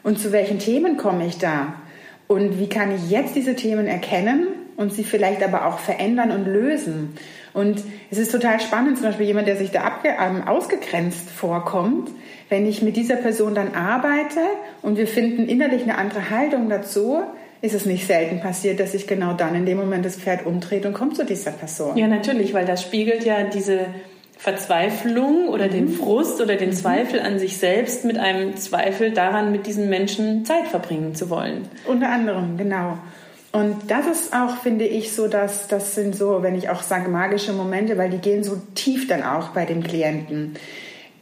Und 0.01 0.17
zu 0.17 0.31
welchen 0.31 0.59
Themen 0.59 0.95
komme 0.95 1.27
ich 1.27 1.39
da? 1.39 1.73
Und 2.27 2.57
wie 2.57 2.69
kann 2.69 2.95
ich 2.95 3.09
jetzt 3.09 3.35
diese 3.35 3.57
Themen 3.57 3.85
erkennen 3.85 4.47
und 4.77 4.93
sie 4.93 5.03
vielleicht 5.03 5.43
aber 5.43 5.67
auch 5.67 5.79
verändern 5.79 6.31
und 6.31 6.45
lösen? 6.45 7.17
Und 7.53 7.83
es 8.11 8.17
ist 8.17 8.31
total 8.31 8.61
spannend, 8.61 8.97
zum 8.97 9.07
Beispiel 9.07 9.25
jemand, 9.25 9.49
der 9.49 9.57
sich 9.57 9.71
da 9.71 9.91
ähm, 10.05 10.47
ausgegrenzt 10.47 11.29
vorkommt, 11.29 12.09
wenn 12.53 12.67
ich 12.67 12.83
mit 12.83 12.95
dieser 12.97 13.15
Person 13.15 13.55
dann 13.55 13.73
arbeite 13.73 14.39
und 14.83 14.95
wir 14.95 15.07
finden 15.07 15.49
innerlich 15.49 15.81
eine 15.81 15.97
andere 15.97 16.29
Haltung 16.29 16.69
dazu, 16.69 17.23
ist 17.63 17.73
es 17.73 17.87
nicht 17.87 18.05
selten 18.05 18.41
passiert, 18.41 18.79
dass 18.79 18.91
sich 18.91 19.07
genau 19.07 19.33
dann 19.33 19.55
in 19.55 19.65
dem 19.65 19.79
Moment 19.79 20.05
das 20.05 20.17
Pferd 20.17 20.45
umdreht 20.45 20.85
und 20.85 20.93
kommt 20.93 21.15
zu 21.15 21.25
dieser 21.25 21.49
Person. 21.49 21.97
Ja, 21.97 22.07
natürlich, 22.07 22.53
weil 22.53 22.65
das 22.65 22.83
spiegelt 22.83 23.25
ja 23.25 23.41
diese 23.41 23.87
Verzweiflung 24.37 25.47
oder 25.47 25.65
mhm. 25.65 25.71
den 25.71 25.89
Frust 25.89 26.39
oder 26.41 26.55
den 26.55 26.69
mhm. 26.69 26.73
Zweifel 26.73 27.21
an 27.21 27.39
sich 27.39 27.57
selbst 27.57 28.05
mit 28.05 28.19
einem 28.19 28.55
Zweifel 28.55 29.09
daran, 29.13 29.51
mit 29.51 29.65
diesen 29.65 29.89
Menschen 29.89 30.45
Zeit 30.45 30.67
verbringen 30.67 31.15
zu 31.15 31.31
wollen. 31.31 31.67
Unter 31.87 32.09
anderem, 32.09 32.55
genau. 32.55 32.99
Und 33.51 33.89
das 33.89 34.05
ist 34.05 34.35
auch, 34.35 34.57
finde 34.57 34.85
ich, 34.85 35.11
so, 35.13 35.27
dass 35.27 35.67
das 35.67 35.95
sind 35.95 36.15
so, 36.15 36.43
wenn 36.43 36.53
ich 36.53 36.69
auch 36.69 36.83
sage, 36.83 37.09
magische 37.09 37.53
Momente, 37.53 37.97
weil 37.97 38.11
die 38.11 38.19
gehen 38.19 38.43
so 38.43 38.61
tief 38.75 39.07
dann 39.07 39.23
auch 39.23 39.49
bei 39.49 39.65
dem 39.65 39.81
Klienten 39.81 40.55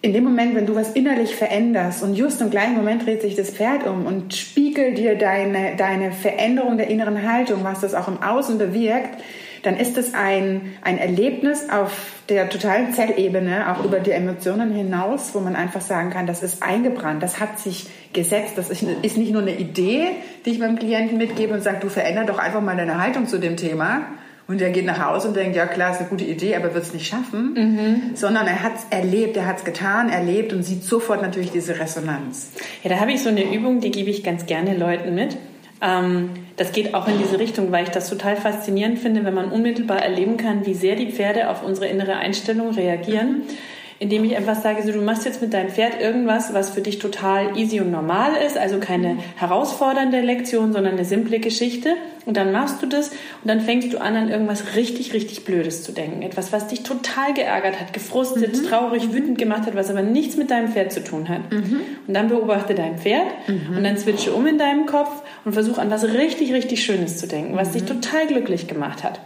in 0.03 0.13
dem 0.13 0.23
Moment, 0.23 0.55
wenn 0.55 0.65
du 0.65 0.75
was 0.75 0.91
innerlich 0.93 1.35
veränderst 1.35 2.01
und 2.01 2.15
just 2.15 2.41
im 2.41 2.49
gleichen 2.49 2.75
Moment 2.75 3.05
dreht 3.05 3.21
sich 3.21 3.35
das 3.35 3.51
Pferd 3.51 3.85
um 3.85 4.07
und 4.07 4.33
spiegelt 4.33 4.97
dir 4.97 5.15
deine, 5.15 5.75
deine 5.75 6.11
Veränderung 6.11 6.77
der 6.77 6.87
inneren 6.87 7.21
Haltung, 7.31 7.63
was 7.63 7.81
das 7.81 7.93
auch 7.93 8.07
im 8.07 8.21
Außen 8.21 8.57
bewirkt, 8.57 9.21
dann 9.61 9.77
ist 9.77 9.99
es 9.99 10.15
ein, 10.15 10.73
ein 10.81 10.97
Erlebnis 10.97 11.69
auf 11.69 12.13
der 12.29 12.49
totalen 12.49 12.93
Zellebene, 12.93 13.71
auch 13.71 13.85
über 13.85 13.99
die 13.99 14.09
Emotionen 14.09 14.73
hinaus, 14.73 15.35
wo 15.35 15.39
man 15.39 15.55
einfach 15.55 15.81
sagen 15.81 16.09
kann, 16.09 16.25
das 16.25 16.41
ist 16.41 16.63
eingebrannt, 16.63 17.21
das 17.21 17.39
hat 17.39 17.59
sich 17.59 17.87
gesetzt, 18.11 18.53
das 18.55 18.71
ist, 18.71 18.81
nicht 18.81 19.31
nur 19.31 19.43
eine 19.43 19.55
Idee, 19.55 20.07
die 20.45 20.49
ich 20.49 20.59
meinem 20.59 20.79
Klienten 20.79 21.19
mitgebe 21.19 21.53
und 21.53 21.61
sage, 21.61 21.77
du 21.79 21.89
veränder 21.89 22.25
doch 22.25 22.39
einfach 22.39 22.61
mal 22.61 22.75
deine 22.75 22.99
Haltung 22.99 23.27
zu 23.27 23.37
dem 23.37 23.55
Thema, 23.55 24.07
und 24.51 24.61
er 24.61 24.69
geht 24.69 24.85
nach 24.85 25.03
Hause 25.05 25.29
und 25.29 25.35
denkt, 25.35 25.55
ja 25.55 25.65
klar, 25.65 25.91
ist 25.91 25.99
eine 25.99 26.09
gute 26.09 26.25
Idee, 26.25 26.55
aber 26.55 26.73
wird 26.73 26.83
es 26.83 26.93
nicht 26.93 27.07
schaffen. 27.07 27.53
Mhm. 27.53 28.15
Sondern 28.15 28.47
er 28.47 28.63
hat 28.63 28.73
es 28.75 28.85
erlebt, 28.89 29.37
er 29.37 29.47
hat 29.47 29.59
es 29.59 29.63
getan, 29.63 30.09
erlebt 30.09 30.53
und 30.53 30.63
sieht 30.63 30.83
sofort 30.83 31.21
natürlich 31.21 31.51
diese 31.51 31.79
Resonanz. 31.79 32.51
Ja, 32.83 32.89
da 32.89 32.99
habe 32.99 33.11
ich 33.11 33.21
so 33.21 33.29
eine 33.29 33.43
Übung, 33.43 33.79
die 33.79 33.91
gebe 33.91 34.09
ich 34.09 34.23
ganz 34.23 34.45
gerne 34.45 34.77
Leuten 34.77 35.15
mit. 35.15 35.37
Ähm, 35.81 36.31
das 36.57 36.71
geht 36.71 36.93
auch 36.93 37.07
in 37.07 37.17
diese 37.17 37.39
Richtung, 37.39 37.71
weil 37.71 37.85
ich 37.85 37.89
das 37.89 38.09
total 38.09 38.35
faszinierend 38.35 38.99
finde, 38.99 39.23
wenn 39.23 39.33
man 39.33 39.51
unmittelbar 39.51 40.01
erleben 40.01 40.37
kann, 40.37 40.65
wie 40.65 40.73
sehr 40.73 40.95
die 40.95 41.11
Pferde 41.11 41.49
auf 41.49 41.63
unsere 41.63 41.87
innere 41.87 42.17
Einstellung 42.17 42.71
reagieren. 42.71 43.39
Mhm 43.39 43.43
indem 44.01 44.23
ich 44.23 44.35
einfach 44.35 44.59
sage, 44.59 44.81
so, 44.81 44.91
du 44.91 44.99
machst 44.99 45.25
jetzt 45.25 45.43
mit 45.43 45.53
deinem 45.53 45.69
Pferd 45.69 46.01
irgendwas, 46.01 46.55
was 46.55 46.71
für 46.71 46.81
dich 46.81 46.97
total 46.97 47.55
easy 47.55 47.81
und 47.81 47.91
normal 47.91 48.31
ist, 48.43 48.57
also 48.57 48.79
keine 48.79 49.17
herausfordernde 49.35 50.21
Lektion, 50.21 50.73
sondern 50.73 50.93
eine 50.93 51.05
simple 51.05 51.39
Geschichte. 51.39 51.93
Und 52.25 52.35
dann 52.35 52.51
machst 52.51 52.81
du 52.81 52.87
das 52.87 53.09
und 53.09 53.45
dann 53.45 53.61
fängst 53.61 53.93
du 53.93 54.01
an, 54.01 54.15
an 54.15 54.29
irgendwas 54.29 54.75
richtig, 54.75 55.13
richtig 55.13 55.45
Blödes 55.45 55.83
zu 55.83 55.91
denken. 55.91 56.23
Etwas, 56.23 56.51
was 56.51 56.67
dich 56.67 56.81
total 56.81 57.35
geärgert 57.35 57.79
hat, 57.79 57.93
gefrustet, 57.93 58.57
mhm. 58.57 58.67
traurig, 58.67 59.13
wütend 59.13 59.37
gemacht 59.37 59.67
hat, 59.67 59.75
was 59.75 59.91
aber 59.91 60.01
nichts 60.01 60.35
mit 60.35 60.49
deinem 60.49 60.69
Pferd 60.69 60.91
zu 60.91 61.03
tun 61.03 61.29
hat. 61.29 61.51
Mhm. 61.51 61.81
Und 62.07 62.13
dann 62.15 62.27
beobachte 62.27 62.73
dein 62.73 62.97
Pferd 62.97 63.27
mhm. 63.47 63.77
und 63.77 63.83
dann 63.83 63.97
switche 63.97 64.33
um 64.33 64.47
in 64.47 64.57
deinem 64.57 64.87
Kopf 64.87 65.21
und 65.45 65.53
versuch 65.53 65.77
an 65.77 65.91
was 65.91 66.05
richtig, 66.05 66.53
richtig 66.53 66.83
Schönes 66.83 67.17
zu 67.19 67.27
denken, 67.27 67.55
was 67.55 67.73
dich 67.73 67.83
mhm. 67.83 68.01
total 68.01 68.25
glücklich 68.25 68.67
gemacht 68.67 69.03
hat. 69.03 69.19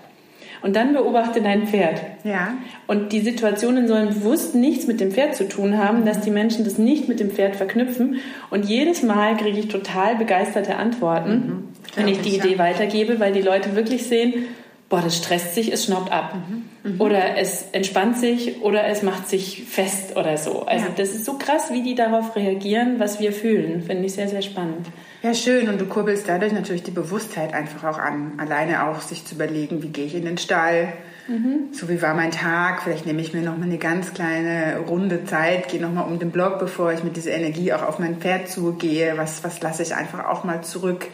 Und 0.66 0.76
dann 0.76 0.94
beobachte 0.94 1.44
dein 1.44 1.68
Pferd. 1.68 2.02
Ja. 2.24 2.56
Und 2.88 3.14
die 3.14 3.20
Situationen 3.20 3.88
sollen 3.88 4.08
bewusst 4.08 4.56
nichts 4.56 4.88
mit 4.88 5.00
dem 5.00 5.12
Pferd 5.12 5.36
zu 5.36 5.48
tun 5.48 5.78
haben, 5.78 6.06
dass 6.06 6.22
die 6.22 6.32
Menschen 6.32 6.66
das 6.66 6.80
nicht 6.80 7.08
mit 7.08 7.20
dem 7.20 7.30
Pferd 7.30 7.56
verknüpfen. 7.56 8.16
Und 8.50 8.66
jedes 8.66 9.04
Mal 9.04 9.38
kriege 9.38 9.60
ich 9.60 9.68
total 9.68 10.16
begeisterte 10.16 10.78
Antworten, 10.78 11.32
mhm. 11.32 11.64
wenn 11.94 12.08
ich 12.08 12.20
die 12.22 12.36
Idee 12.36 12.54
ja. 12.54 12.58
weitergebe, 12.58 13.20
weil 13.20 13.32
die 13.32 13.44
Leute 13.44 13.76
wirklich 13.76 14.08
sehen, 14.08 14.48
boah, 14.90 15.02
das 15.02 15.16
stresst 15.16 15.54
sich, 15.54 15.72
es 15.72 15.86
schnaubt 15.86 16.12
ab. 16.12 16.34
Mhm. 16.34 16.94
Mhm. 16.94 17.00
Oder 17.00 17.38
es 17.38 17.68
entspannt 17.72 18.18
sich 18.18 18.64
oder 18.64 18.88
es 18.88 19.04
macht 19.04 19.30
sich 19.30 19.66
fest 19.66 20.18
oder 20.18 20.36
so. 20.38 20.64
Also 20.64 20.86
ja. 20.86 20.92
das 20.98 21.10
ist 21.10 21.26
so 21.26 21.34
krass, 21.34 21.72
wie 21.74 21.84
die 21.84 21.94
darauf 21.94 22.36
reagieren, 22.36 22.96
was 22.98 23.20
wir 23.20 23.34
fühlen. 23.34 23.84
Finde 23.84 24.08
ich 24.08 24.14
sehr, 24.14 24.30
sehr 24.30 24.42
spannend. 24.42 24.88
Ja, 25.26 25.34
schön. 25.34 25.70
Und 25.70 25.82
du 25.82 25.88
kurbelst 25.88 26.30
dadurch 26.30 26.54
natürlich 26.54 26.84
die 26.84 26.92
Bewusstheit 26.92 27.52
einfach 27.56 27.84
auch 27.84 27.98
an. 27.98 28.34
Alleine 28.38 28.86
auch 28.86 29.02
sich 29.02 29.26
zu 29.26 29.34
überlegen, 29.34 29.82
wie 29.82 29.88
gehe 29.88 30.06
ich 30.06 30.14
in 30.14 30.24
den 30.24 30.38
Stall? 30.38 30.94
Mhm. 31.28 31.70
So 31.72 31.90
wie 31.90 32.00
war 32.04 32.14
mein 32.14 32.30
Tag? 32.30 32.84
Vielleicht 32.84 33.08
nehme 33.08 33.24
ich 33.24 33.34
mir 33.34 33.42
noch 33.42 33.58
mal 33.58 33.64
eine 33.64 33.80
ganz 33.80 34.14
kleine 34.14 34.78
runde 34.88 35.26
Zeit, 35.26 35.70
gehe 35.70 35.82
noch 35.82 35.92
mal 35.92 36.04
um 36.04 36.20
den 36.20 36.30
Block, 36.30 36.60
bevor 36.60 36.94
ich 36.94 37.04
mit 37.04 37.16
dieser 37.16 37.32
Energie 37.32 37.74
auch 37.74 37.82
auf 37.82 37.98
mein 37.98 38.18
Pferd 38.18 38.50
zugehe. 38.50 39.14
Was, 39.18 39.44
was 39.44 39.64
lasse 39.64 39.82
ich 39.82 39.96
einfach 39.96 40.26
auch 40.26 40.44
mal 40.44 40.62
zurück? 40.64 41.08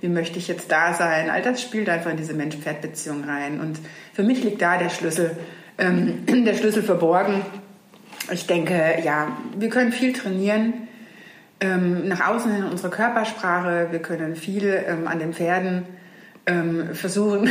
Wie 0.00 0.08
möchte 0.08 0.38
ich 0.38 0.46
jetzt 0.46 0.70
da 0.70 0.94
sein? 0.94 1.28
All 1.28 1.42
das 1.42 1.60
spielt 1.60 1.88
einfach 1.88 2.12
in 2.12 2.18
diese 2.18 2.34
Mensch-Pferd-Beziehung 2.34 3.24
rein. 3.24 3.58
Und 3.58 3.80
für 4.12 4.22
mich 4.22 4.44
liegt 4.44 4.62
da 4.62 4.78
der 4.78 4.90
Schlüssel, 4.90 5.36
ähm, 5.78 6.24
der 6.44 6.54
Schlüssel 6.54 6.84
verborgen. 6.84 7.42
Ich 8.30 8.46
denke, 8.46 8.98
ja, 9.02 9.36
wir 9.58 9.70
können 9.70 9.90
viel 9.90 10.12
trainieren 10.12 10.86
ähm, 11.60 12.08
nach 12.08 12.28
außen 12.28 12.54
in 12.54 12.64
unserer 12.64 12.90
Körpersprache. 12.90 13.88
Wir 13.90 14.00
können 14.00 14.36
viel 14.36 14.84
ähm, 14.86 15.08
an 15.08 15.18
den 15.18 15.32
Pferden 15.32 15.84
ähm, 16.46 16.94
versuchen 16.94 17.48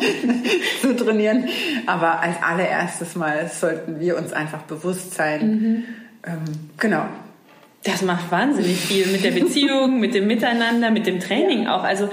zu 0.80 0.96
trainieren. 0.96 1.48
Aber 1.86 2.20
als 2.20 2.42
allererstes 2.42 3.14
Mal 3.14 3.48
sollten 3.48 4.00
wir 4.00 4.16
uns 4.16 4.32
einfach 4.32 4.62
bewusst 4.62 5.14
sein. 5.14 5.46
Mhm. 5.46 5.84
Ähm, 6.26 6.44
genau. 6.78 7.06
Das 7.84 8.02
macht 8.02 8.30
wahnsinnig 8.30 8.76
viel 8.76 9.06
mit 9.06 9.22
der 9.22 9.30
Beziehung, 9.30 10.00
mit 10.00 10.12
dem 10.12 10.26
Miteinander, 10.26 10.90
mit 10.90 11.06
dem 11.06 11.20
Training 11.20 11.68
auch. 11.68 11.84
Also 11.84 12.10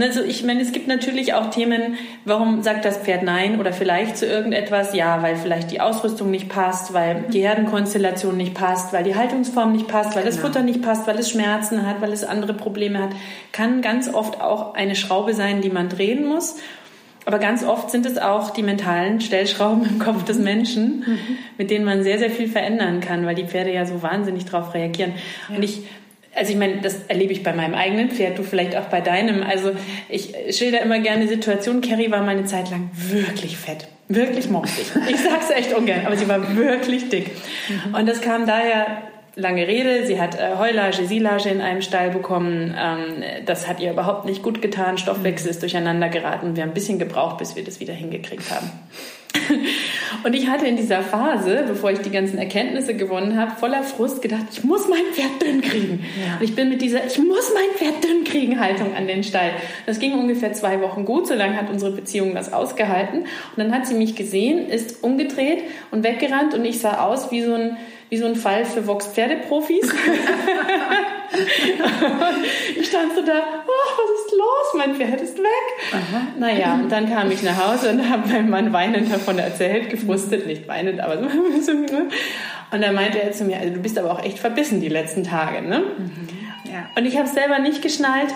Also 0.00 0.22
ich 0.22 0.44
meine, 0.44 0.60
es 0.60 0.72
gibt 0.72 0.86
natürlich 0.86 1.34
auch 1.34 1.50
Themen, 1.50 1.94
warum 2.24 2.62
sagt 2.62 2.84
das 2.84 2.98
Pferd 2.98 3.22
Nein 3.24 3.58
oder 3.58 3.72
vielleicht 3.72 4.16
zu 4.16 4.26
irgendetwas? 4.26 4.94
Ja, 4.94 5.22
weil 5.22 5.36
vielleicht 5.36 5.70
die 5.72 5.80
Ausrüstung 5.80 6.30
nicht 6.30 6.48
passt, 6.48 6.94
weil 6.94 7.24
die 7.32 7.40
Herdenkonstellation 7.40 8.36
nicht 8.36 8.54
passt, 8.54 8.92
weil 8.92 9.02
die 9.04 9.16
Haltungsform 9.16 9.72
nicht 9.72 9.88
passt, 9.88 10.14
weil 10.14 10.24
das 10.24 10.36
Genau. 10.36 10.48
Futter 10.48 10.62
nicht 10.62 10.82
passt, 10.82 11.06
weil 11.06 11.18
es 11.18 11.30
Schmerzen 11.30 11.86
hat, 11.86 12.00
weil 12.00 12.12
es 12.12 12.22
andere 12.24 12.54
Probleme 12.54 13.00
hat. 13.02 13.10
Kann 13.52 13.82
ganz 13.82 14.12
oft 14.12 14.40
auch 14.40 14.74
eine 14.74 14.94
Schraube 14.94 15.34
sein, 15.34 15.60
die 15.60 15.70
man 15.70 15.88
drehen 15.88 16.26
muss. 16.26 16.56
Aber 17.26 17.38
ganz 17.38 17.62
oft 17.62 17.90
sind 17.90 18.06
es 18.06 18.16
auch 18.16 18.50
die 18.50 18.62
mentalen 18.62 19.20
Stellschrauben 19.20 19.84
im 19.84 19.98
Kopf 19.98 20.24
des 20.24 20.38
Menschen, 20.38 21.04
mit 21.58 21.70
denen 21.70 21.84
man 21.84 22.02
sehr, 22.02 22.18
sehr 22.18 22.30
viel 22.30 22.48
verändern 22.48 23.00
kann, 23.00 23.26
weil 23.26 23.34
die 23.34 23.44
Pferde 23.44 23.70
ja 23.70 23.84
so 23.84 24.02
wahnsinnig 24.02 24.46
darauf 24.46 24.72
reagieren. 24.72 25.12
Und 25.54 25.62
ich, 25.62 25.82
also 26.38 26.52
ich 26.52 26.58
meine, 26.58 26.80
das 26.80 27.06
erlebe 27.08 27.32
ich 27.32 27.42
bei 27.42 27.52
meinem 27.52 27.74
eigenen 27.74 28.10
Pferd, 28.10 28.38
du 28.38 28.42
vielleicht 28.42 28.76
auch 28.76 28.86
bei 28.86 29.00
deinem. 29.00 29.42
Also 29.42 29.72
ich 30.08 30.34
schilder 30.50 30.80
immer 30.82 31.00
gerne 31.00 31.28
Situationen. 31.28 31.82
Carrie 31.82 32.10
war 32.10 32.22
mal 32.22 32.30
eine 32.30 32.44
Zeit 32.44 32.70
lang 32.70 32.90
wirklich 32.94 33.56
fett. 33.56 33.88
Wirklich 34.08 34.48
morsig. 34.48 34.86
Ich 35.08 35.20
sag's 35.20 35.50
echt 35.50 35.74
ungern, 35.74 36.06
aber 36.06 36.16
sie 36.16 36.28
war 36.28 36.56
wirklich 36.56 37.10
dick. 37.10 37.30
Und 37.92 38.08
das 38.08 38.22
kam 38.22 38.46
daher, 38.46 39.02
lange 39.38 39.66
Rede, 39.66 40.06
sie 40.06 40.20
hat 40.20 40.34
äh, 40.34 40.56
Heulage, 40.58 41.06
Silage 41.06 41.48
in 41.48 41.60
einem 41.60 41.80
Stall 41.80 42.10
bekommen. 42.10 42.74
Ähm, 42.76 43.22
das 43.46 43.68
hat 43.68 43.80
ihr 43.80 43.92
überhaupt 43.92 44.26
nicht 44.26 44.42
gut 44.42 44.60
getan. 44.60 44.98
Stoffwechsel 44.98 45.50
ist 45.50 45.62
durcheinander 45.62 46.08
geraten. 46.08 46.56
Wir 46.56 46.64
haben 46.64 46.70
ein 46.70 46.74
bisschen 46.74 46.98
gebraucht, 46.98 47.38
bis 47.38 47.56
wir 47.56 47.64
das 47.64 47.80
wieder 47.80 47.94
hingekriegt 47.94 48.50
haben. 48.50 48.70
Und 50.24 50.34
ich 50.34 50.48
hatte 50.48 50.66
in 50.66 50.76
dieser 50.76 51.02
Phase, 51.02 51.64
bevor 51.68 51.92
ich 51.92 52.00
die 52.00 52.10
ganzen 52.10 52.38
Erkenntnisse 52.38 52.94
gewonnen 52.94 53.38
habe, 53.38 53.52
voller 53.52 53.84
Frust 53.84 54.20
gedacht, 54.20 54.46
ich 54.50 54.64
muss 54.64 54.88
mein 54.88 55.04
Pferd 55.12 55.40
dünn 55.40 55.60
kriegen. 55.60 56.04
Und 56.38 56.44
ich 56.44 56.56
bin 56.56 56.68
mit 56.68 56.82
dieser, 56.82 57.06
ich 57.06 57.18
muss 57.18 57.52
mein 57.54 57.76
Pferd 57.76 58.02
dünn 58.02 58.24
kriegen 58.24 58.58
Haltung 58.58 58.94
an 58.96 59.06
den 59.06 59.22
Stall. 59.22 59.52
Das 59.86 60.00
ging 60.00 60.18
ungefähr 60.18 60.52
zwei 60.54 60.80
Wochen 60.80 61.04
gut, 61.04 61.28
so 61.28 61.34
lange 61.34 61.56
hat 61.56 61.70
unsere 61.70 61.92
Beziehung 61.92 62.34
das 62.34 62.52
ausgehalten. 62.52 63.20
Und 63.20 63.28
dann 63.56 63.72
hat 63.72 63.86
sie 63.86 63.94
mich 63.94 64.16
gesehen, 64.16 64.68
ist 64.68 65.04
umgedreht 65.04 65.62
und 65.92 66.02
weggerannt 66.02 66.54
und 66.54 66.64
ich 66.64 66.80
sah 66.80 67.04
aus 67.04 67.30
wie 67.30 67.42
so 67.42 67.54
ein, 67.54 67.76
wie 68.10 68.16
so 68.16 68.26
ein 68.26 68.36
Fall 68.36 68.64
für 68.64 68.86
Vox-Pferdeprofis. 68.86 69.92
ich 72.78 72.86
stand 72.88 73.14
so 73.14 73.22
da, 73.22 73.42
oh, 73.66 73.70
was 73.96 74.10
ist 74.24 74.32
los? 74.32 74.74
Mein 74.76 74.94
Pferd 74.94 75.20
ist 75.20 75.38
weg. 75.38 75.94
Naja, 76.38 76.74
und 76.74 76.90
dann 76.90 77.08
kam 77.10 77.30
ich 77.30 77.42
nach 77.42 77.66
Hause 77.66 77.90
und 77.90 78.08
habe 78.08 78.28
meinem 78.28 78.50
Mann 78.50 78.72
weinend 78.72 79.12
davon 79.12 79.38
erzählt, 79.38 79.90
gefrustet, 79.90 80.46
nicht 80.46 80.66
weinend, 80.68 81.00
aber 81.00 81.18
so. 81.60 81.72
Und 82.70 82.82
dann 82.82 82.94
meinte 82.94 83.22
er 83.22 83.32
zu 83.32 83.44
mir, 83.44 83.58
also 83.58 83.74
du 83.74 83.80
bist 83.80 83.98
aber 83.98 84.10
auch 84.12 84.22
echt 84.22 84.38
verbissen 84.38 84.80
die 84.80 84.88
letzten 84.88 85.24
Tage, 85.24 85.66
ne? 85.66 85.82
Ja. 86.64 86.88
Und 86.96 87.06
ich 87.06 87.16
habe 87.16 87.26
es 87.26 87.34
selber 87.34 87.58
nicht 87.58 87.82
geschnallt. 87.82 88.34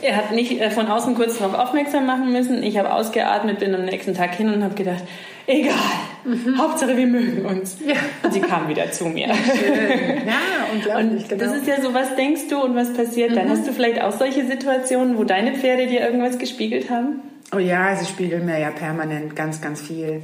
Er 0.00 0.16
hat 0.16 0.32
nicht 0.32 0.60
äh, 0.60 0.70
von 0.70 0.88
außen 0.88 1.14
kurz 1.14 1.38
darauf 1.38 1.54
aufmerksam 1.54 2.06
machen 2.06 2.32
müssen. 2.32 2.62
Ich 2.62 2.78
habe 2.78 2.92
ausgeatmet, 2.92 3.58
bin 3.58 3.74
am 3.74 3.84
nächsten 3.84 4.14
Tag 4.14 4.34
hin 4.34 4.52
und 4.52 4.64
habe 4.64 4.74
gedacht, 4.74 5.04
egal, 5.46 6.56
Hauptsache 6.56 6.96
wir 6.96 7.06
mögen 7.06 7.44
uns. 7.44 7.78
Ja. 7.84 7.94
Und 8.22 8.32
sie 8.32 8.40
kam 8.40 8.68
wieder 8.68 8.90
zu 8.90 9.06
mir. 9.06 9.28
Ja, 9.28 10.66
unglaublich, 10.72 11.22
Und 11.22 11.28
genau. 11.28 11.44
das 11.44 11.56
ist 11.56 11.66
ja 11.66 11.80
so, 11.80 11.92
was 11.94 12.14
denkst 12.16 12.42
du 12.48 12.62
und 12.62 12.76
was 12.76 12.92
passiert 12.92 13.36
dann? 13.36 13.48
Hast 13.48 13.66
du 13.66 13.72
vielleicht 13.72 14.00
auch 14.00 14.12
solche 14.12 14.46
Situationen, 14.46 15.18
wo 15.18 15.24
deine 15.24 15.54
Pferde 15.54 15.86
dir 15.86 16.00
irgendwas 16.00 16.38
gespiegelt 16.38 16.90
haben? 16.90 17.20
Oh 17.54 17.58
ja, 17.58 17.94
sie 17.96 18.06
spiegeln 18.06 18.46
mir 18.46 18.58
ja 18.58 18.70
permanent 18.70 19.36
ganz, 19.36 19.60
ganz 19.60 19.82
viel. 19.82 20.22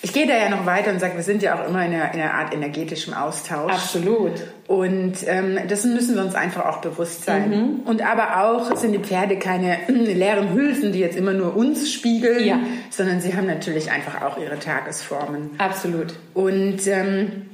Ich 0.00 0.12
gehe 0.12 0.26
da 0.28 0.34
ja 0.36 0.48
noch 0.48 0.64
weiter 0.64 0.92
und 0.92 1.00
sage, 1.00 1.16
wir 1.16 1.22
sind 1.24 1.42
ja 1.42 1.54
auch 1.60 1.68
immer 1.68 1.84
in 1.84 1.92
einer, 1.92 2.14
in 2.14 2.20
einer 2.20 2.34
Art 2.34 2.54
energetischem 2.54 3.14
Austausch. 3.14 3.72
Absolut. 3.72 4.32
Und 4.68 5.14
ähm, 5.26 5.58
das 5.68 5.84
müssen 5.84 6.14
wir 6.14 6.22
uns 6.22 6.34
einfach 6.36 6.66
auch 6.66 6.80
bewusst 6.80 7.24
sein. 7.24 7.80
Und 7.84 8.02
aber 8.06 8.44
auch 8.44 8.76
sind 8.76 8.92
die 8.92 8.98
Pferde 9.00 9.38
keine 9.38 9.78
leeren 9.88 10.52
Hülsen, 10.54 10.92
die 10.92 11.00
jetzt 11.00 11.16
immer 11.16 11.32
nur 11.32 11.56
uns 11.56 11.90
spiegeln, 11.92 12.44
Ja. 12.44 12.60
sondern 12.90 13.20
sie 13.20 13.34
haben 13.36 13.46
natürlich 13.46 13.90
einfach 13.90 14.22
auch 14.22 14.38
ihre 14.38 14.58
Tagesformen. 14.58 15.50
Absolut. 15.58 16.14
Und 16.34 16.86
ähm, 16.86 17.46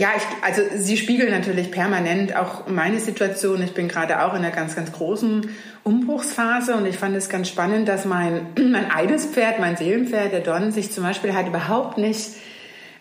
ja, 0.00 0.08
ich, 0.16 0.22
also 0.42 0.62
sie 0.76 0.96
spiegeln 0.96 1.30
natürlich 1.30 1.70
permanent 1.70 2.34
auch 2.34 2.66
meine 2.66 2.98
Situation. 3.00 3.62
Ich 3.62 3.74
bin 3.74 3.86
gerade 3.86 4.24
auch 4.24 4.32
in 4.32 4.38
einer 4.38 4.50
ganz, 4.50 4.74
ganz 4.74 4.92
großen 4.92 5.50
Umbruchsphase 5.84 6.74
und 6.74 6.86
ich 6.86 6.96
fand 6.96 7.14
es 7.16 7.28
ganz 7.28 7.48
spannend, 7.48 7.86
dass 7.86 8.06
mein, 8.06 8.46
mein 8.70 8.90
Eidespferd, 8.90 9.60
mein 9.60 9.76
Seelenpferd, 9.76 10.32
der 10.32 10.40
Don, 10.40 10.72
sich 10.72 10.90
zum 10.90 11.04
Beispiel 11.04 11.34
halt 11.34 11.48
überhaupt 11.48 11.98
nicht 11.98 12.30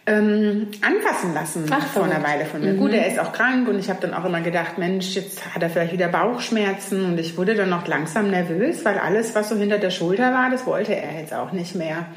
ähm, 0.08 0.68
anfassen 0.82 1.34
lassen 1.34 1.68
Ach, 1.70 1.88
vor 1.88 2.04
einer. 2.04 2.22
Weile 2.22 2.44
von 2.44 2.60
mir. 2.60 2.74
Gut, 2.74 2.92
er 2.92 3.08
ist 3.08 3.18
auch 3.18 3.32
krank 3.32 3.70
und 3.70 3.80
ich 3.80 3.90
habe 3.90 4.02
dann 4.02 4.14
auch 4.14 4.26
immer 4.26 4.42
gedacht, 4.42 4.78
Mensch, 4.78 5.16
jetzt 5.16 5.56
hat 5.56 5.64
er 5.64 5.70
vielleicht 5.70 5.94
wieder 5.94 6.10
Bauchschmerzen 6.10 7.06
und 7.06 7.18
ich 7.18 7.38
wurde 7.38 7.56
dann 7.56 7.72
auch 7.72 7.88
langsam 7.88 8.30
nervös, 8.30 8.84
weil 8.84 8.98
alles, 8.98 9.36
was 9.36 9.48
so 9.48 9.56
hinter 9.56 9.78
der 9.78 9.92
Schulter 9.92 10.34
war, 10.34 10.50
das 10.50 10.66
wollte 10.66 10.98
er 10.98 11.22
jetzt 11.22 11.34
auch 11.34 11.54
nicht 11.54 11.76
mehr. 11.76 12.08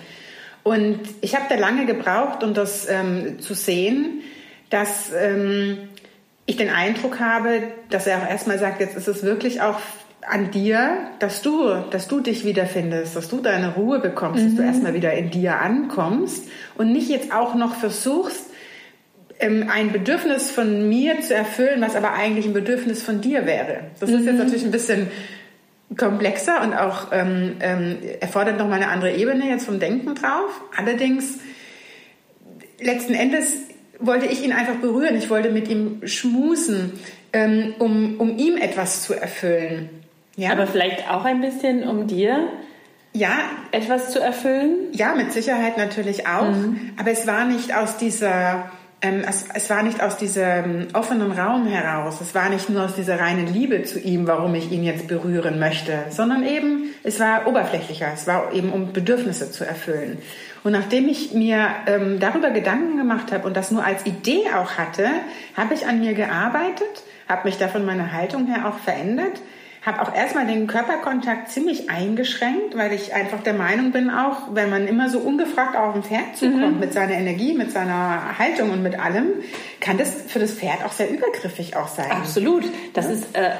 Und 0.64 0.98
ich 1.20 1.36
habe 1.36 1.44
da 1.48 1.54
lange 1.54 1.86
gebraucht, 1.86 2.42
um 2.42 2.52
das 2.52 2.88
ähm, 2.88 3.38
zu 3.38 3.54
sehen, 3.54 4.22
dass 4.72 5.12
ähm, 5.14 5.76
ich 6.46 6.56
den 6.56 6.70
Eindruck 6.70 7.20
habe, 7.20 7.62
dass 7.90 8.06
er 8.06 8.18
auch 8.18 8.28
erstmal 8.28 8.58
sagt, 8.58 8.80
jetzt 8.80 8.96
ist 8.96 9.06
es 9.06 9.22
wirklich 9.22 9.60
auch 9.60 9.78
an 10.26 10.50
dir, 10.50 10.96
dass 11.18 11.42
du, 11.42 11.68
dass 11.90 12.08
du 12.08 12.20
dich 12.20 12.44
wiederfindest, 12.44 13.14
dass 13.14 13.28
du 13.28 13.40
deine 13.40 13.74
Ruhe 13.74 13.98
bekommst, 13.98 14.44
dass 14.44 14.54
du 14.54 14.62
erstmal 14.62 14.94
wieder 14.94 15.12
in 15.12 15.30
dir 15.30 15.60
ankommst 15.60 16.48
und 16.76 16.92
nicht 16.92 17.10
jetzt 17.10 17.32
auch 17.32 17.54
noch 17.54 17.74
versuchst, 17.74 18.46
ähm, 19.40 19.68
ein 19.70 19.92
Bedürfnis 19.92 20.50
von 20.50 20.88
mir 20.88 21.20
zu 21.20 21.34
erfüllen, 21.34 21.82
was 21.82 21.94
aber 21.94 22.12
eigentlich 22.12 22.46
ein 22.46 22.54
Bedürfnis 22.54 23.02
von 23.02 23.20
dir 23.20 23.44
wäre. 23.44 23.90
Das 24.00 24.08
ist 24.08 24.24
jetzt 24.24 24.38
natürlich 24.38 24.64
ein 24.64 24.70
bisschen 24.70 25.08
komplexer 25.98 26.62
und 26.62 26.72
auch 26.72 27.08
ähm, 27.12 27.56
ähm, 27.60 27.98
erfordert 28.20 28.58
nochmal 28.58 28.80
eine 28.80 28.90
andere 28.90 29.12
Ebene 29.14 29.50
jetzt 29.50 29.66
vom 29.66 29.80
Denken 29.80 30.14
drauf. 30.14 30.62
Allerdings, 30.76 31.40
letzten 32.80 33.12
Endes 33.12 33.71
wollte 34.02 34.26
ich 34.26 34.44
ihn 34.44 34.52
einfach 34.52 34.76
berühren. 34.76 35.16
Ich 35.16 35.30
wollte 35.30 35.50
mit 35.50 35.68
ihm 35.68 36.06
schmusen, 36.06 36.92
ähm, 37.32 37.74
um, 37.78 38.20
um 38.20 38.36
ihm 38.36 38.56
etwas 38.56 39.02
zu 39.02 39.14
erfüllen. 39.14 39.90
Ja, 40.36 40.52
Aber 40.52 40.66
vielleicht 40.66 41.10
auch 41.10 41.24
ein 41.24 41.40
bisschen, 41.40 41.86
um 41.86 42.06
dir 42.06 42.48
ja, 43.14 43.38
etwas 43.72 44.10
zu 44.10 44.20
erfüllen? 44.20 44.88
Ja, 44.92 45.14
mit 45.14 45.32
Sicherheit 45.32 45.76
natürlich 45.76 46.26
auch. 46.26 46.46
Aber 46.96 47.10
es 47.10 47.26
war 47.26 47.44
nicht 47.44 47.74
aus 47.74 47.98
dieser, 47.98 48.70
ähm, 49.02 49.22
es, 49.28 49.44
es 49.52 49.68
war 49.68 49.82
nicht 49.82 50.02
aus 50.02 50.16
diesem 50.16 50.88
offenen 50.94 51.32
Raum 51.32 51.66
heraus. 51.66 52.20
Es 52.22 52.34
war 52.34 52.48
nicht 52.48 52.70
nur 52.70 52.84
aus 52.84 52.94
dieser 52.94 53.20
reinen 53.20 53.52
Liebe 53.52 53.82
zu 53.82 53.98
ihm, 53.98 54.26
warum 54.26 54.54
ich 54.54 54.72
ihn 54.72 54.82
jetzt 54.82 55.08
berühren 55.08 55.58
möchte, 55.58 56.04
sondern 56.08 56.46
eben, 56.46 56.94
es 57.02 57.20
war 57.20 57.46
oberflächlicher. 57.46 58.08
Es 58.14 58.26
war 58.26 58.52
eben, 58.54 58.72
um 58.72 58.92
Bedürfnisse 58.94 59.50
zu 59.50 59.66
erfüllen. 59.66 60.18
Und 60.64 60.72
nachdem 60.72 61.08
ich 61.08 61.32
mir 61.32 61.68
ähm, 61.86 62.20
darüber 62.20 62.50
Gedanken 62.50 62.96
gemacht 62.96 63.32
habe 63.32 63.46
und 63.46 63.56
das 63.56 63.70
nur 63.70 63.84
als 63.84 64.06
Idee 64.06 64.44
auch 64.56 64.78
hatte, 64.78 65.08
habe 65.56 65.74
ich 65.74 65.86
an 65.86 66.00
mir 66.00 66.14
gearbeitet, 66.14 67.02
habe 67.28 67.48
mich 67.48 67.58
da 67.58 67.68
von 67.68 67.84
meiner 67.84 68.12
Haltung 68.12 68.46
her 68.46 68.68
auch 68.68 68.78
verändert, 68.78 69.40
habe 69.84 70.00
auch 70.00 70.14
erstmal 70.14 70.46
den 70.46 70.68
Körperkontakt 70.68 71.50
ziemlich 71.50 71.90
eingeschränkt, 71.90 72.76
weil 72.76 72.92
ich 72.92 73.14
einfach 73.14 73.42
der 73.42 73.54
Meinung 73.54 73.90
bin 73.90 74.10
auch, 74.10 74.54
wenn 74.54 74.70
man 74.70 74.86
immer 74.86 75.08
so 75.08 75.18
ungefragt 75.18 75.76
auf 75.76 75.96
ein 75.96 76.04
Pferd 76.04 76.36
zukommt 76.36 76.78
mit 76.78 76.92
seiner 76.92 77.14
Energie, 77.14 77.52
mit 77.52 77.72
seiner 77.72 78.38
Haltung 78.38 78.70
und 78.70 78.82
mit 78.84 79.00
allem, 79.00 79.26
kann 79.80 79.98
das 79.98 80.22
für 80.28 80.38
das 80.38 80.52
Pferd 80.52 80.84
auch 80.84 80.92
sehr 80.92 81.10
übergriffig 81.10 81.76
auch 81.76 81.88
sein. 81.88 82.12
Absolut. 82.12 82.62
Das 82.94 83.10
ist, 83.10 83.36
äh, 83.36 83.50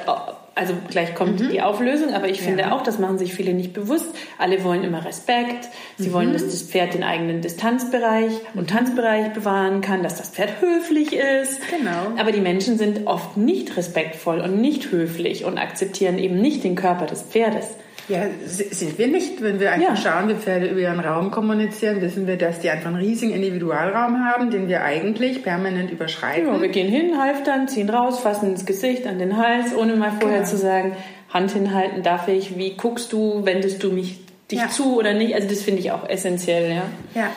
also 0.55 0.73
gleich 0.89 1.15
kommt 1.15 1.39
die 1.51 1.61
Auflösung, 1.61 2.13
aber 2.13 2.29
ich 2.29 2.41
finde 2.41 2.63
Ja. 2.63 2.71
auch, 2.73 2.81
das 2.81 2.99
machen 2.99 3.17
sich 3.17 3.33
viele 3.33 3.53
nicht 3.53 3.73
bewusst. 3.73 4.07
Alle 4.37 4.63
wollen 4.63 4.83
immer 4.83 5.03
Respekt. 5.03 5.69
Sie 5.97 6.13
wollen, 6.13 6.31
dass 6.33 6.45
das 6.45 6.61
Pferd 6.61 6.93
den 6.93 7.03
eigenen 7.03 7.41
Distanzbereich 7.41 8.33
und 8.53 8.69
Tanzbereich 8.69 9.33
bewahren 9.33 9.81
kann, 9.81 10.03
dass 10.03 10.17
das 10.17 10.29
Pferd 10.29 10.61
höflich 10.61 11.13
ist. 11.13 11.59
Genau. 11.69 12.19
Aber 12.19 12.31
die 12.31 12.41
Menschen 12.41 12.77
sind 12.77 13.07
oft 13.07 13.35
nicht 13.37 13.75
respektvoll 13.77 14.39
und 14.41 14.61
nicht 14.61 14.91
höflich 14.91 15.45
und 15.45 15.57
akzeptieren 15.57 16.17
eben 16.19 16.39
nicht 16.39 16.63
den 16.63 16.75
Körper 16.75 17.05
des 17.05 17.23
Pferdes. 17.23 17.75
Ja, 18.09 18.23
sind 18.45 18.97
wir 18.97 19.07
nicht. 19.07 19.41
Wenn 19.41 19.59
wir 19.61 19.71
einfach 19.71 19.95
Ja. 20.03 20.11
schauen, 20.19 20.27
wie 20.29 20.33
Pferde 20.35 20.67
über 20.67 20.81
ihren 20.81 20.99
Raum 20.99 21.31
kommunizieren, 21.31 22.01
wissen 22.01 22.27
wir, 22.27 22.37
dass 22.37 22.59
die 22.59 22.69
einfach 22.69 22.87
einen 22.87 22.97
riesigen 22.97 23.31
Individualraum 23.33 24.25
haben, 24.25 24.51
den 24.51 24.67
wir 24.67 24.83
eigentlich 24.83 25.41
permanent 25.41 25.89
überschreiten. 25.89 26.47
Ja, 26.47 26.61
wir 26.61 26.67
gehen 26.69 26.89
hin, 26.89 27.17
halftern, 27.17 27.67
ziehen 27.69 27.89
raus, 27.89 28.19
fassen 28.19 28.49
ins 28.49 28.65
Gesicht, 28.65 29.07
an 29.07 29.19
den 29.19 29.37
Hals, 29.37 29.73
ohne 29.75 29.95
mal 29.95 30.11
vorher 30.19 30.39
Genau. 30.39 30.49
zu 30.49 30.57
sagen, 30.57 30.95
Hand 31.33 31.51
hinhalten 31.51 32.03
darf 32.03 32.27
ich, 32.27 32.57
wie 32.57 32.75
guckst 32.75 33.13
du, 33.13 33.45
wendest 33.45 33.81
du 33.83 33.91
mich 33.91 34.19
dich 34.51 34.59
Ja. 34.59 34.67
zu 34.67 34.97
oder 34.97 35.13
nicht? 35.13 35.33
Also 35.33 35.47
das 35.47 35.61
finde 35.61 35.79
ich 35.79 35.91
auch 35.91 36.07
essentiell, 36.09 36.69
ja. 36.71 36.83
Ja. 37.15 37.29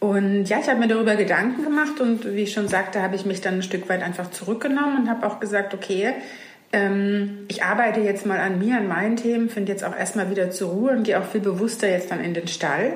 Und 0.00 0.44
ja, 0.44 0.58
ich 0.60 0.68
habe 0.68 0.78
mir 0.78 0.86
darüber 0.86 1.16
Gedanken 1.16 1.64
gemacht 1.64 2.00
und 2.00 2.24
wie 2.36 2.42
ich 2.42 2.52
schon 2.52 2.68
sagte, 2.68 3.02
habe 3.02 3.16
ich 3.16 3.24
mich 3.26 3.40
dann 3.40 3.54
ein 3.54 3.62
Stück 3.62 3.88
weit 3.88 4.02
einfach 4.02 4.30
zurückgenommen 4.30 4.98
und 4.98 5.10
habe 5.10 5.26
auch 5.26 5.40
gesagt, 5.40 5.74
okay, 5.74 6.12
ähm, 6.72 7.46
ich 7.48 7.64
arbeite 7.64 8.00
jetzt 8.00 8.26
mal 8.26 8.38
an 8.40 8.58
mir, 8.58 8.76
an 8.76 8.88
meinen 8.88 9.16
Themen, 9.16 9.48
finde 9.48 9.72
jetzt 9.72 9.84
auch 9.84 9.96
erstmal 9.96 10.30
wieder 10.30 10.50
zur 10.50 10.70
Ruhe 10.70 10.92
und 10.92 11.04
gehe 11.04 11.18
auch 11.18 11.24
viel 11.24 11.40
bewusster 11.40 11.88
jetzt 11.88 12.10
dann 12.10 12.22
in 12.22 12.34
den 12.34 12.48
Stall. 12.48 12.94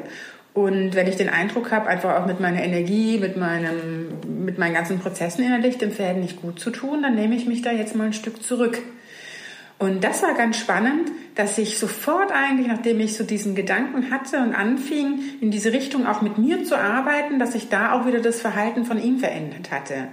Und 0.54 0.94
wenn 0.94 1.06
ich 1.06 1.16
den 1.16 1.30
Eindruck 1.30 1.70
habe, 1.70 1.86
einfach 1.86 2.20
auch 2.20 2.26
mit 2.26 2.38
meiner 2.38 2.62
Energie, 2.62 3.18
mit, 3.18 3.38
meinem, 3.38 4.44
mit 4.44 4.58
meinen 4.58 4.74
ganzen 4.74 4.98
Prozessen 4.98 5.44
innerlich 5.44 5.78
dem 5.78 5.92
Pferd 5.92 6.18
nicht 6.18 6.42
gut 6.42 6.60
zu 6.60 6.70
tun, 6.70 7.02
dann 7.02 7.14
nehme 7.14 7.34
ich 7.34 7.46
mich 7.46 7.62
da 7.62 7.72
jetzt 7.72 7.96
mal 7.96 8.04
ein 8.04 8.12
Stück 8.12 8.42
zurück. 8.42 8.78
Und 9.78 10.04
das 10.04 10.22
war 10.22 10.34
ganz 10.34 10.58
spannend, 10.58 11.10
dass 11.34 11.56
ich 11.56 11.78
sofort 11.78 12.30
eigentlich, 12.30 12.68
nachdem 12.68 13.00
ich 13.00 13.16
so 13.16 13.24
diesen 13.24 13.54
Gedanken 13.54 14.10
hatte 14.10 14.38
und 14.40 14.54
anfing, 14.54 15.20
in 15.40 15.50
diese 15.50 15.72
Richtung 15.72 16.06
auch 16.06 16.20
mit 16.20 16.36
mir 16.36 16.62
zu 16.64 16.78
arbeiten, 16.78 17.38
dass 17.38 17.52
sich 17.52 17.70
da 17.70 17.92
auch 17.92 18.06
wieder 18.06 18.20
das 18.20 18.40
Verhalten 18.40 18.84
von 18.84 19.02
ihm 19.02 19.18
verändert 19.18 19.70
hatte. 19.70 20.08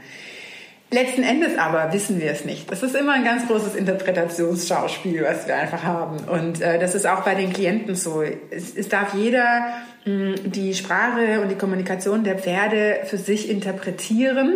Letzten 0.91 1.21
Endes 1.21 1.55
aber 1.55 1.93
wissen 1.93 2.19
wir 2.19 2.31
es 2.31 2.45
nicht. 2.45 2.71
Das 2.71 2.81
ist 2.81 2.95
immer 2.95 3.13
ein 3.13 3.23
ganz 3.23 3.47
großes 3.47 3.75
Interpretationsschauspiel, 3.75 5.23
was 5.23 5.47
wir 5.47 5.55
einfach 5.55 5.83
haben. 5.83 6.17
Und 6.27 6.61
äh, 6.61 6.79
das 6.79 6.95
ist 6.95 7.05
auch 7.05 7.23
bei 7.23 7.35
den 7.35 7.53
Klienten 7.53 7.93
so. 7.93 8.23
Es, 8.23 8.75
es 8.75 8.89
darf 8.89 9.13
jeder 9.13 9.67
mh, 10.05 10.35
die 10.45 10.73
Sprache 10.73 11.41
und 11.41 11.49
die 11.49 11.55
Kommunikation 11.55 12.23
der 12.23 12.39
Pferde 12.39 13.01
für 13.05 13.19
sich 13.19 13.51
interpretieren. 13.51 14.55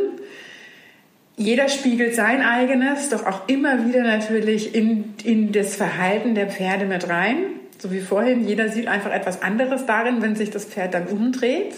Jeder 1.38 1.70
spiegelt 1.70 2.16
sein 2.16 2.42
eigenes, 2.42 3.10
doch 3.10 3.28
auch 3.28 3.48
immer 3.48 3.86
wieder 3.86 4.02
natürlich 4.02 4.74
in, 4.74 5.14
in 5.24 5.52
das 5.52 5.76
Verhalten 5.76 6.34
der 6.34 6.48
Pferde 6.48 6.86
mit 6.86 7.10
rein. 7.10 7.38
So 7.78 7.92
wie 7.92 8.00
vorhin, 8.00 8.48
jeder 8.48 8.70
sieht 8.70 8.88
einfach 8.88 9.12
etwas 9.12 9.44
anderes 9.44 9.86
darin, 9.86 10.24
wenn 10.24 10.36
sich 10.36 10.50
das 10.50 10.66
Pferd 10.66 10.96
dann 10.96 11.08
umdreht. 11.08 11.76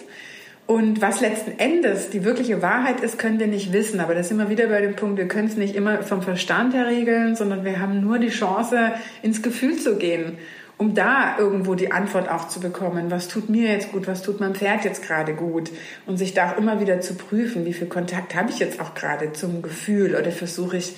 Und 0.68 1.00
was 1.00 1.22
letzten 1.22 1.60
Endes 1.60 2.10
die 2.10 2.24
wirkliche 2.24 2.62
Wahrheit 2.62 3.02
ist, 3.02 3.20
können 3.20 3.40
wir 3.40 3.48
nicht 3.48 3.72
wissen. 3.72 4.00
Aber 4.00 4.16
das 4.16 4.30
sind 4.30 4.38
wir 4.38 4.50
wieder 4.50 4.68
bei 4.68 4.82
dem 4.82 4.96
Punkt, 4.96 5.18
wir 5.18 5.28
können 5.28 5.48
es 5.48 5.56
nicht 5.56 5.76
immer 5.76 6.02
vom 6.02 6.24
Verstand 6.24 6.74
her 6.74 6.88
regeln, 6.88 7.36
sondern 7.36 7.64
wir 7.64 7.80
haben 7.80 8.02
nur 8.02 8.18
die 8.18 8.30
Chance, 8.30 8.94
ins 9.22 9.44
Gefühl 9.44 9.78
zu 9.78 9.98
gehen, 9.98 10.40
um 10.78 10.96
da 10.96 11.38
irgendwo 11.38 11.76
die 11.76 11.92
Antwort 11.92 12.30
auch 12.30 12.48
zu 12.48 12.60
bekommen. 12.60 13.12
Was 13.12 13.28
tut 13.28 13.48
mir 13.48 13.72
jetzt 13.72 13.92
gut? 13.92 14.08
Was 14.08 14.24
tut 14.24 14.40
meinem 14.40 14.56
Pferd 14.56 14.86
jetzt 14.86 15.04
gerade 15.04 15.36
gut? 15.36 15.70
Und 16.08 16.18
sich 16.18 16.34
da 16.34 16.52
auch 16.52 16.58
immer 16.58 16.80
wieder 16.80 17.00
zu 17.00 17.14
prüfen, 17.14 17.66
wie 17.66 17.74
viel 17.74 17.88
Kontakt 17.88 18.34
habe 18.34 18.50
ich 18.50 18.58
jetzt 18.58 18.82
auch 18.82 18.96
gerade 18.96 19.34
zum 19.34 19.62
Gefühl? 19.62 20.16
Oder 20.16 20.32
versuche 20.32 20.78
ich 20.78 20.96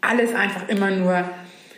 alles 0.00 0.34
einfach 0.34 0.68
immer 0.68 0.90
nur 0.90 1.24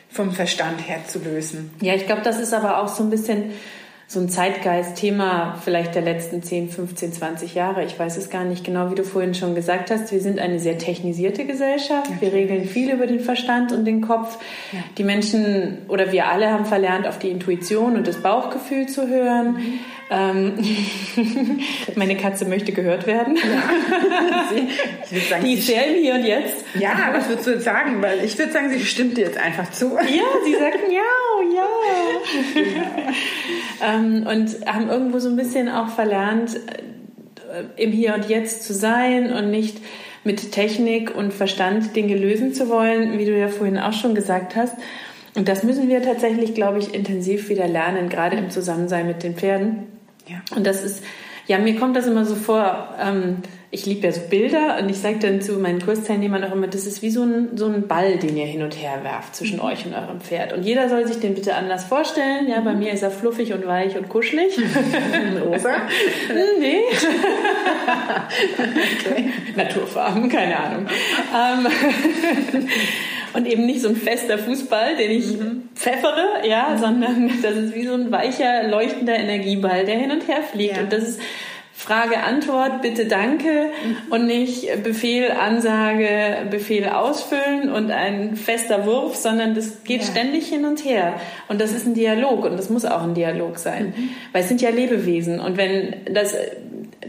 vom 0.09 0.33
Verstand 0.33 0.89
her 0.89 1.01
zu 1.07 1.19
lösen? 1.19 1.71
Ja, 1.83 1.95
ich 1.95 2.07
glaube, 2.07 2.23
das 2.23 2.41
ist 2.41 2.55
aber 2.55 2.79
auch 2.79 2.89
so 2.89 3.03
ein 3.03 3.11
bisschen 3.11 3.53
so 4.09 4.21
ein 4.21 4.29
Zeitgeist-Thema 4.29 5.59
vielleicht 5.65 5.97
der 5.97 6.03
letzten 6.03 6.41
10, 6.41 6.71
15, 6.71 7.13
20 7.13 7.55
Jahre. 7.55 7.85
Ich 7.85 7.99
weiß 7.99 8.17
es 8.17 8.31
gar 8.31 8.45
nicht 8.45 8.63
genau, 8.63 8.91
wie 8.93 8.95
du 8.95 9.03
vorhin 9.03 9.35
schon 9.35 9.57
gesagt 9.57 9.91
hast. 9.91 10.13
Wir 10.13 10.21
sind 10.21 10.39
eine 10.39 10.61
sehr 10.61 10.79
technisierte 10.79 11.45
Gesellschaft. 11.45 12.09
Wir 12.21 12.33
regeln 12.33 12.67
viel 12.67 12.93
über 12.93 13.09
den 13.09 13.19
Verstand 13.19 13.73
und 13.73 13.85
den 13.85 14.03
Kopf. 14.03 14.39
Ja. 14.71 14.79
Die 14.97 15.03
Menschen 15.03 15.79
oder 15.89 16.13
wir 16.13 16.29
alle 16.29 16.53
haben 16.53 16.67
verlernt, 16.67 17.09
auf 17.09 17.19
die 17.19 17.31
Intuition 17.31 17.97
und 17.97 18.07
das 18.07 18.23
Bauchgefühl 18.23 18.87
zu 18.87 19.09
hören. 19.09 19.55
Mhm. 19.55 19.79
Ähm, 20.09 20.55
meine 21.97 22.17
Katze 22.17 22.45
möchte 22.45 22.73
gehört 22.73 23.07
werden. 23.07 23.37
Ja. 23.37 24.45
Sagen, 25.29 25.45
die 25.45 25.55
ist 25.55 25.67
sehr 25.67 25.83
Hier 25.83 26.15
und 26.15 26.25
Jetzt. 26.25 26.65
Ja, 26.79 27.11
was 27.13 27.29
würdest 27.29 27.47
du 27.47 27.61
sagen? 27.61 28.03
Weil 28.03 28.25
ich 28.25 28.39
würde 28.39 28.53
sagen, 28.53 28.71
sie 28.71 28.85
stimmt 28.85 29.17
dir 29.17 29.25
jetzt 29.27 29.39
einfach 29.39 29.71
zu. 29.71 29.97
Ja, 29.97 30.25
sie 30.45 30.53
sagt 30.55 30.79
ja, 30.91 31.03
ja. 31.55 31.69
ja. 32.63 33.95
ähm, 33.95 34.27
und 34.27 34.67
haben 34.67 34.89
irgendwo 34.89 35.19
so 35.19 35.29
ein 35.29 35.37
bisschen 35.37 35.69
auch 35.69 35.89
verlernt, 35.89 36.57
äh, 36.57 37.83
im 37.83 37.93
Hier 37.93 38.15
und 38.15 38.29
Jetzt 38.29 38.65
zu 38.65 38.75
sein 38.75 39.33
und 39.33 39.51
nicht 39.51 39.79
mit 40.25 40.53
Technik 40.53 41.15
und 41.15 41.33
Verstand 41.33 41.95
Dinge 41.95 42.17
lösen 42.17 42.53
zu 42.53 42.69
wollen, 42.69 43.19
wie 43.19 43.25
du 43.25 43.39
ja 43.39 43.49
vorhin 43.49 43.79
auch 43.79 43.93
schon 43.93 44.15
gesagt 44.15 44.57
hast. 44.57 44.75
Und 45.37 45.49
das 45.49 45.63
müssen 45.63 45.89
wir 45.89 46.03
tatsächlich, 46.03 46.55
glaube 46.55 46.79
ich, 46.79 46.95
intensiv 46.95 47.49
wieder 47.49 47.69
lernen, 47.69 48.09
gerade 48.09 48.37
im 48.37 48.51
Zusammensein 48.51 49.07
mit 49.07 49.23
den 49.23 49.35
Pferden. 49.35 49.96
Ja. 50.27 50.39
Und 50.57 50.67
das 50.67 50.83
ist, 50.83 51.05
ja, 51.47 51.59
mir 51.59 51.79
kommt 51.79 51.97
das 51.97 52.07
immer 52.07 52.25
so 52.25 52.35
vor, 52.35 52.95
ähm, 53.01 53.43
ich 53.71 53.85
liebe 53.85 54.07
ja 54.07 54.13
so 54.13 54.21
Bilder 54.31 54.79
und 54.81 54.89
ich 54.89 54.99
sage 54.99 55.19
dann 55.21 55.41
zu 55.41 55.55
meinen 55.55 55.81
Kursteilnehmern 55.81 56.43
auch 56.45 56.53
immer, 56.53 56.67
das 56.67 56.87
ist 56.87 57.03
wie 57.03 57.11
so 57.11 57.23
ein, 57.23 57.57
so 57.57 57.67
ein 57.67 57.87
Ball, 57.87 58.17
den 58.17 58.37
ihr 58.37 58.47
hin 58.47 58.63
und 58.63 58.75
her 58.75 59.01
werft 59.03 59.37
zwischen 59.37 59.57
mhm. 59.57 59.65
euch 59.65 59.87
und 59.87 59.95
eurem 59.95 60.21
Pferd. 60.21 60.53
Und 60.53 60.63
jeder 60.63 60.89
soll 60.89 61.07
sich 61.07 61.19
den 61.19 61.35
bitte 61.35 61.55
anders 61.55 61.85
vorstellen. 61.85 62.49
Ja, 62.49 62.61
bei 62.61 62.73
mhm. 62.73 62.81
mir 62.81 62.93
ist 62.93 63.03
er 63.03 63.11
fluffig 63.11 63.53
und 63.53 63.67
weich 63.67 63.97
und 63.97 64.09
kuschelig. 64.09 64.59
Rosa? 65.45 65.75
nee. 66.59 66.83
okay. 69.07 69.31
Naturfarben, 69.55 70.29
keine 70.29 70.59
Ahnung. 70.59 70.87
Und 73.37 73.47
eben 73.47 73.67
nicht 73.67 73.83
so 73.83 73.89
ein 73.89 73.97
fester 73.97 74.39
Fußball, 74.39 74.97
den 74.97 75.11
ich 75.11 75.27
mhm. 75.37 75.69
pfeffere, 75.75 76.49
ja, 76.49 76.71
mhm. 76.71 76.79
sondern 76.79 77.31
das 77.43 77.55
ist 77.57 77.75
wie 77.75 77.87
so 77.87 77.93
ein 77.93 78.11
weicher, 78.11 78.67
leuchtender 78.69 79.15
Energieball, 79.15 79.85
der 79.85 79.97
hin 79.99 80.11
und 80.11 80.27
her 80.27 80.43
fliegt. 80.43 80.77
Ja. 80.77 80.83
Und 80.83 80.93
das 80.93 81.07
ist 81.07 81.21
Frage, 81.75 82.23
Antwort, 82.23 82.81
bitte 82.81 83.05
danke 83.05 83.67
mhm. 83.67 83.97
und 84.11 84.27
nicht 84.27 84.83
Befehl, 84.83 85.31
Ansage, 85.31 86.47
Befehl 86.51 86.89
ausfüllen 86.89 87.71
und 87.71 87.91
ein 87.91 88.35
fester 88.37 88.87
Wurf, 88.87 89.15
sondern 89.17 89.55
das 89.55 89.85
geht 89.85 90.01
ja. 90.01 90.07
ständig 90.07 90.49
hin 90.49 90.65
und 90.65 90.87
her. 90.87 91.21
Und 91.49 91.61
das 91.61 91.73
ist 91.73 91.87
ein 91.87 91.93
Dialog 91.93 92.47
und 92.47 92.57
das 92.57 92.71
muss 92.71 92.87
auch 92.87 93.03
ein 93.03 93.13
Dialog 93.13 93.59
sein. 93.59 93.93
Mhm. 93.95 94.09
Weil 94.33 94.43
es 94.43 94.49
sind 94.49 94.63
ja 94.63 94.71
Lebewesen 94.71 95.39
und 95.39 95.59
wenn 95.59 95.97
das 96.11 96.35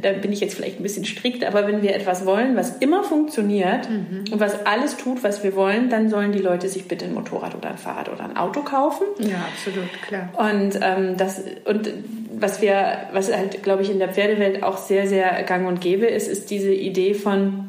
da 0.01 0.13
bin 0.13 0.31
ich 0.31 0.39
jetzt 0.39 0.55
vielleicht 0.55 0.79
ein 0.79 0.83
bisschen 0.83 1.05
strikt, 1.05 1.43
aber 1.43 1.67
wenn 1.67 1.81
wir 1.81 1.95
etwas 1.95 2.25
wollen, 2.25 2.55
was 2.55 2.77
immer 2.77 3.03
funktioniert 3.03 3.89
mhm. 3.89 4.25
und 4.31 4.39
was 4.39 4.65
alles 4.65 4.97
tut, 4.97 5.23
was 5.23 5.43
wir 5.43 5.55
wollen, 5.55 5.89
dann 5.89 6.09
sollen 6.09 6.31
die 6.31 6.39
Leute 6.39 6.69
sich 6.69 6.87
bitte 6.87 7.05
ein 7.05 7.13
Motorrad 7.13 7.55
oder 7.55 7.69
ein 7.69 7.77
Fahrrad 7.77 8.09
oder 8.09 8.23
ein 8.23 8.37
Auto 8.37 8.61
kaufen. 8.61 9.05
Ja, 9.19 9.47
absolut, 9.51 9.89
klar. 10.01 10.29
Und 10.37 10.79
ähm, 10.81 11.17
das 11.17 11.41
und 11.65 11.91
was 12.39 12.61
wir, 12.61 13.07
was 13.13 13.35
halt, 13.35 13.63
glaube 13.63 13.83
ich, 13.83 13.89
in 13.89 13.99
der 13.99 14.09
Pferdewelt 14.09 14.63
auch 14.63 14.77
sehr, 14.77 15.07
sehr 15.07 15.43
gang 15.43 15.67
und 15.67 15.81
gäbe 15.81 16.05
ist, 16.05 16.27
ist 16.27 16.49
diese 16.49 16.71
Idee 16.71 17.13
von 17.13 17.65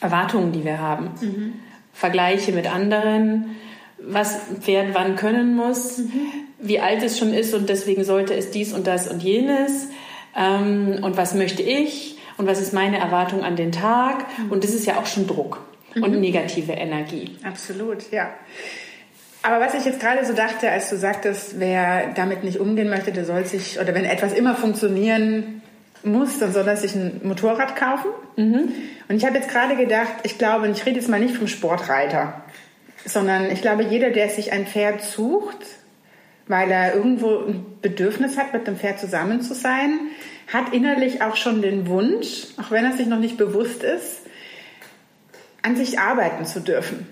Erwartungen, 0.00 0.52
die 0.52 0.64
wir 0.64 0.80
haben. 0.80 1.10
Mhm. 1.20 1.52
Vergleiche 1.92 2.52
mit 2.52 2.72
anderen, 2.72 3.56
was 3.98 4.48
ein 4.48 4.62
Pferd 4.62 4.94
wann 4.94 5.16
können 5.16 5.54
muss, 5.54 5.98
mhm. 5.98 6.10
wie 6.58 6.80
alt 6.80 7.02
es 7.02 7.18
schon 7.18 7.34
ist 7.34 7.54
und 7.54 7.68
deswegen 7.68 8.04
sollte 8.04 8.34
es 8.34 8.50
dies 8.50 8.72
und 8.72 8.86
das 8.86 9.08
und 9.08 9.22
jenes 9.22 9.88
ähm, 10.36 10.98
und 11.02 11.16
was 11.16 11.34
möchte 11.34 11.62
ich 11.62 12.16
und 12.36 12.46
was 12.46 12.60
ist 12.60 12.72
meine 12.72 12.98
Erwartung 12.98 13.44
an 13.44 13.56
den 13.56 13.72
Tag. 13.72 14.24
Mhm. 14.38 14.52
Und 14.52 14.64
das 14.64 14.72
ist 14.72 14.86
ja 14.86 14.98
auch 14.98 15.06
schon 15.06 15.26
Druck 15.26 15.60
mhm. 15.94 16.02
und 16.02 16.20
negative 16.20 16.72
Energie. 16.72 17.36
Absolut, 17.44 18.10
ja. 18.10 18.30
Aber 19.42 19.60
was 19.60 19.74
ich 19.74 19.84
jetzt 19.84 20.00
gerade 20.00 20.24
so 20.24 20.34
dachte, 20.34 20.70
als 20.70 20.90
du 20.90 20.96
sagtest, 20.96 21.58
wer 21.58 22.12
damit 22.14 22.44
nicht 22.44 22.60
umgehen 22.60 22.90
möchte, 22.90 23.10
der 23.10 23.24
soll 23.24 23.44
sich, 23.46 23.80
oder 23.80 23.94
wenn 23.94 24.04
etwas 24.04 24.34
immer 24.34 24.54
funktionieren 24.54 25.62
muss, 26.02 26.38
dann 26.38 26.52
soll 26.52 26.66
er 26.66 26.76
sich 26.76 26.94
ein 26.94 27.20
Motorrad 27.24 27.76
kaufen. 27.76 28.10
Mhm. 28.36 28.72
Und 29.08 29.16
ich 29.16 29.24
habe 29.24 29.36
jetzt 29.36 29.48
gerade 29.48 29.76
gedacht, 29.76 30.12
ich 30.22 30.38
glaube, 30.38 30.66
und 30.66 30.72
ich 30.72 30.84
rede 30.84 30.98
jetzt 30.98 31.08
mal 31.08 31.20
nicht 31.20 31.36
vom 31.36 31.46
Sportreiter, 31.46 32.42
sondern 33.04 33.50
ich 33.50 33.62
glaube, 33.62 33.82
jeder, 33.82 34.10
der 34.10 34.28
sich 34.28 34.52
ein 34.52 34.66
Pferd 34.66 35.02
sucht, 35.02 35.58
weil 36.50 36.70
er 36.70 36.96
irgendwo 36.96 37.38
ein 37.46 37.64
Bedürfnis 37.80 38.36
hat, 38.36 38.52
mit 38.52 38.66
dem 38.66 38.76
Pferd 38.76 38.98
zusammen 38.98 39.40
zu 39.40 39.54
sein, 39.54 40.00
hat 40.52 40.74
innerlich 40.74 41.22
auch 41.22 41.36
schon 41.36 41.62
den 41.62 41.86
Wunsch, 41.86 42.48
auch 42.60 42.72
wenn 42.72 42.84
er 42.84 42.92
sich 42.92 43.06
noch 43.06 43.20
nicht 43.20 43.36
bewusst 43.36 43.84
ist, 43.84 44.22
an 45.62 45.76
sich 45.76 46.00
arbeiten 46.00 46.44
zu 46.44 46.60
dürfen. 46.60 47.06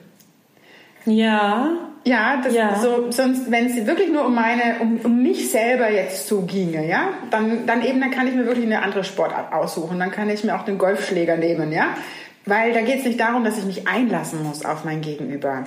Ja. 1.04 1.70
Ja, 2.04 2.40
das, 2.42 2.52
ja. 2.52 2.76
So, 2.80 3.10
sonst, 3.10 3.50
wenn 3.50 3.66
es 3.66 3.86
wirklich 3.86 4.10
nur 4.10 4.26
um 4.26 4.34
meine, 4.34 4.80
um, 4.80 4.98
um 5.04 5.22
mich 5.22 5.50
selber 5.50 5.90
jetzt 5.90 6.26
so 6.26 6.42
ginge, 6.42 6.88
ja, 6.88 7.10
dann, 7.30 7.66
dann 7.66 7.84
eben, 7.84 8.00
dann 8.00 8.10
kann 8.10 8.26
ich 8.26 8.34
mir 8.34 8.46
wirklich 8.46 8.66
eine 8.66 8.82
andere 8.82 9.04
Sportart 9.04 9.52
aussuchen. 9.52 10.00
Dann 10.00 10.10
kann 10.10 10.28
ich 10.30 10.42
mir 10.42 10.56
auch 10.56 10.64
den 10.64 10.78
Golfschläger 10.78 11.36
nehmen, 11.36 11.70
ja. 11.70 11.96
Weil 12.44 12.72
da 12.72 12.80
geht 12.80 13.00
es 13.00 13.04
nicht 13.04 13.20
darum, 13.20 13.44
dass 13.44 13.58
ich 13.58 13.64
mich 13.64 13.86
einlassen 13.86 14.42
muss 14.42 14.64
auf 14.64 14.84
mein 14.84 15.00
Gegenüber. 15.00 15.64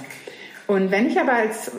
Und 0.67 0.89
wenn 0.89 1.07
ich 1.07 1.19
aber 1.19 1.33
als 1.33 1.71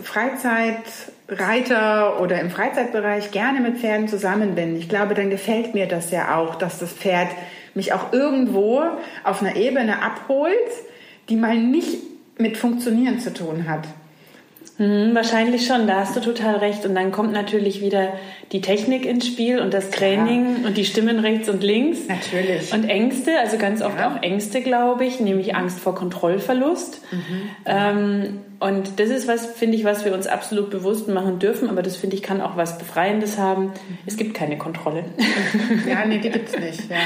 Freizeitreiter 1.36 2.20
oder 2.20 2.40
im 2.40 2.50
Freizeitbereich 2.50 3.30
gerne 3.30 3.60
mit 3.60 3.78
Pferden 3.78 4.08
zusammen 4.08 4.54
bin, 4.54 4.76
ich 4.76 4.88
glaube, 4.88 5.14
dann 5.14 5.30
gefällt 5.30 5.74
mir 5.74 5.86
das 5.86 6.10
ja 6.10 6.36
auch, 6.36 6.56
dass 6.56 6.78
das 6.78 6.92
Pferd 6.92 7.28
mich 7.74 7.92
auch 7.92 8.12
irgendwo 8.12 8.82
auf 9.24 9.42
einer 9.42 9.56
Ebene 9.56 10.02
abholt, 10.02 10.52
die 11.28 11.36
mal 11.36 11.56
nicht 11.56 11.98
mit 12.38 12.56
Funktionieren 12.56 13.20
zu 13.20 13.32
tun 13.32 13.68
hat. 13.68 13.86
Hm, 14.78 15.14
wahrscheinlich 15.14 15.66
schon, 15.66 15.86
da 15.86 16.00
hast 16.00 16.16
du 16.16 16.20
total 16.20 16.56
recht. 16.56 16.86
Und 16.86 16.94
dann 16.94 17.12
kommt 17.12 17.32
natürlich 17.32 17.80
wieder 17.80 18.14
die 18.52 18.60
Technik 18.60 19.04
ins 19.04 19.26
Spiel 19.26 19.60
und 19.60 19.74
das 19.74 19.90
Training 19.90 20.62
ja. 20.62 20.68
und 20.68 20.76
die 20.76 20.84
Stimmen 20.84 21.18
rechts 21.18 21.48
und 21.48 21.62
links. 21.62 22.00
Natürlich. 22.08 22.72
Und 22.72 22.88
Ängste, 22.88 23.38
also 23.38 23.58
ganz 23.58 23.82
oft 23.82 23.98
ja. 23.98 24.10
auch 24.10 24.22
Ängste, 24.22 24.62
glaube 24.62 25.04
ich, 25.04 25.20
nämlich 25.20 25.54
Angst 25.54 25.78
vor 25.78 25.94
Kontrollverlust. 25.94 27.02
Mhm. 27.12 27.42
Ähm, 27.66 28.40
und 28.62 29.00
das 29.00 29.10
ist 29.10 29.26
was, 29.26 29.46
finde 29.46 29.76
ich, 29.76 29.84
was 29.84 30.04
wir 30.04 30.14
uns 30.14 30.26
absolut 30.26 30.70
bewusst 30.70 31.08
machen 31.08 31.38
dürfen, 31.38 31.68
aber 31.68 31.82
das 31.82 31.96
finde 31.96 32.16
ich 32.16 32.22
kann 32.22 32.40
auch 32.40 32.56
was 32.56 32.78
Befreiendes 32.78 33.36
haben. 33.36 33.72
Es 34.06 34.16
gibt 34.16 34.34
keine 34.34 34.56
Kontrolle. 34.56 35.04
Ja, 35.88 36.04
nee, 36.06 36.18
die 36.18 36.30
gibt 36.30 36.48
es 36.48 36.58
nicht. 36.58 36.90
Ja. 36.90 36.96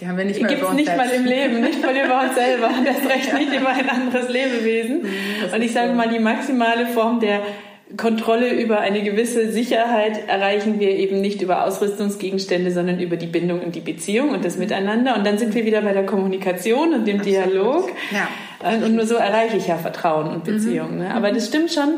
Die 0.00 0.08
haben 0.08 0.18
wir 0.18 0.24
nicht 0.24 0.40
mal 0.40 0.48
Die 0.48 0.54
gibt 0.54 0.66
es 0.66 0.74
nicht 0.74 0.86
selbst. 0.86 1.06
mal 1.06 1.14
im 1.14 1.24
Leben, 1.24 1.60
nicht 1.60 1.82
mal 1.82 1.94
über 1.94 2.22
uns 2.22 2.34
selber. 2.34 2.70
Das 2.84 3.08
recht 3.08 3.32
nicht 3.34 3.52
über 3.54 3.68
ein 3.68 3.88
anderes 3.88 4.28
Lebewesen. 4.28 5.02
Mhm, 5.02 5.54
und 5.54 5.62
ich 5.62 5.72
sage 5.72 5.90
so. 5.90 5.94
mal, 5.94 6.08
die 6.08 6.18
maximale 6.18 6.86
Form 6.86 7.20
der 7.20 7.42
Kontrolle 7.96 8.52
über 8.52 8.80
eine 8.80 9.02
gewisse 9.02 9.50
Sicherheit 9.52 10.28
erreichen 10.28 10.80
wir 10.80 10.90
eben 10.90 11.20
nicht 11.20 11.42
über 11.42 11.64
Ausrüstungsgegenstände, 11.64 12.70
sondern 12.70 13.00
über 13.00 13.16
die 13.16 13.26
Bindung 13.26 13.60
und 13.60 13.74
die 13.74 13.80
Beziehung 13.80 14.30
und 14.30 14.44
das 14.44 14.56
Miteinander. 14.56 15.16
Und 15.16 15.26
dann 15.26 15.38
sind 15.38 15.54
wir 15.54 15.64
wieder 15.64 15.82
bei 15.82 15.92
der 15.92 16.06
Kommunikation 16.06 16.94
und 16.94 17.06
dem 17.06 17.20
Absolut. 17.20 17.46
Dialog. 17.50 17.90
Ja. 18.10 18.28
Und 18.82 18.94
nur 18.94 19.06
so 19.06 19.16
erreiche 19.16 19.58
ich 19.58 19.66
ja 19.66 19.76
Vertrauen 19.76 20.28
und 20.28 20.44
Beziehung. 20.44 20.98
Ne? 20.98 21.14
Aber 21.14 21.30
das 21.32 21.48
stimmt 21.48 21.70
schon, 21.70 21.94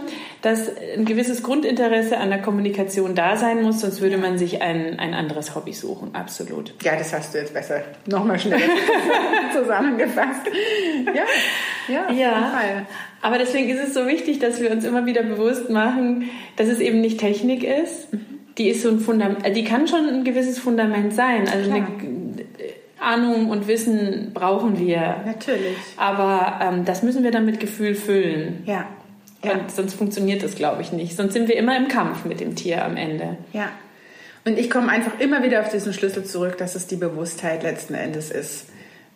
dass 0.46 0.70
ein 0.96 1.04
gewisses 1.04 1.42
Grundinteresse 1.42 2.18
an 2.18 2.28
der 2.30 2.40
Kommunikation 2.40 3.16
da 3.16 3.36
sein 3.36 3.62
muss, 3.62 3.80
sonst 3.80 4.00
würde 4.00 4.16
man 4.16 4.38
sich 4.38 4.62
ein, 4.62 4.96
ein 5.00 5.12
anderes 5.12 5.56
Hobby 5.56 5.72
suchen. 5.72 6.14
Absolut. 6.14 6.72
Ja, 6.84 6.94
das 6.94 7.12
hast 7.12 7.34
du 7.34 7.38
jetzt 7.38 7.52
besser 7.52 7.82
nochmal 8.06 8.38
schneller 8.38 8.62
zusammengefasst. 9.52 10.42
Ja, 11.12 11.24
ja, 11.92 12.12
ja. 12.12 12.86
Aber 13.22 13.38
deswegen 13.38 13.70
ist 13.70 13.88
es 13.88 13.94
so 13.94 14.06
wichtig, 14.06 14.38
dass 14.38 14.60
wir 14.60 14.70
uns 14.70 14.84
immer 14.84 15.04
wieder 15.04 15.24
bewusst 15.24 15.68
machen, 15.68 16.30
dass 16.54 16.68
es 16.68 16.78
eben 16.78 17.00
nicht 17.00 17.18
Technik 17.18 17.64
ist. 17.64 18.06
Die 18.56 18.68
ist 18.68 18.82
so 18.82 18.90
ein 18.90 19.00
Fundament, 19.00 19.44
die 19.56 19.64
kann 19.64 19.88
schon 19.88 20.08
ein 20.08 20.22
gewisses 20.22 20.60
Fundament 20.60 21.12
sein. 21.12 21.48
Also 21.48 21.72
Klar. 21.72 21.88
eine 21.98 22.46
Ahnung 23.00 23.50
und 23.50 23.66
Wissen 23.66 24.30
brauchen 24.32 24.78
wir. 24.78 25.22
Natürlich. 25.26 25.76
Aber 25.96 26.60
ähm, 26.62 26.84
das 26.84 27.02
müssen 27.02 27.24
wir 27.24 27.32
dann 27.32 27.46
mit 27.46 27.58
Gefühl 27.58 27.96
füllen. 27.96 28.62
Ja. 28.64 28.86
Ja. 29.44 29.60
Sonst 29.68 29.94
funktioniert 29.94 30.42
das, 30.42 30.54
glaube 30.54 30.82
ich, 30.82 30.92
nicht. 30.92 31.16
Sonst 31.16 31.32
sind 31.32 31.48
wir 31.48 31.56
immer 31.56 31.76
im 31.76 31.88
Kampf 31.88 32.24
mit 32.24 32.40
dem 32.40 32.56
Tier 32.56 32.84
am 32.84 32.96
Ende. 32.96 33.36
Ja. 33.52 33.68
Und 34.44 34.58
ich 34.58 34.70
komme 34.70 34.90
einfach 34.90 35.18
immer 35.18 35.42
wieder 35.42 35.60
auf 35.60 35.70
diesen 35.70 35.92
Schlüssel 35.92 36.24
zurück, 36.24 36.56
dass 36.58 36.74
es 36.74 36.86
die 36.86 36.96
Bewusstheit 36.96 37.62
letzten 37.62 37.94
Endes 37.94 38.30
ist. 38.30 38.66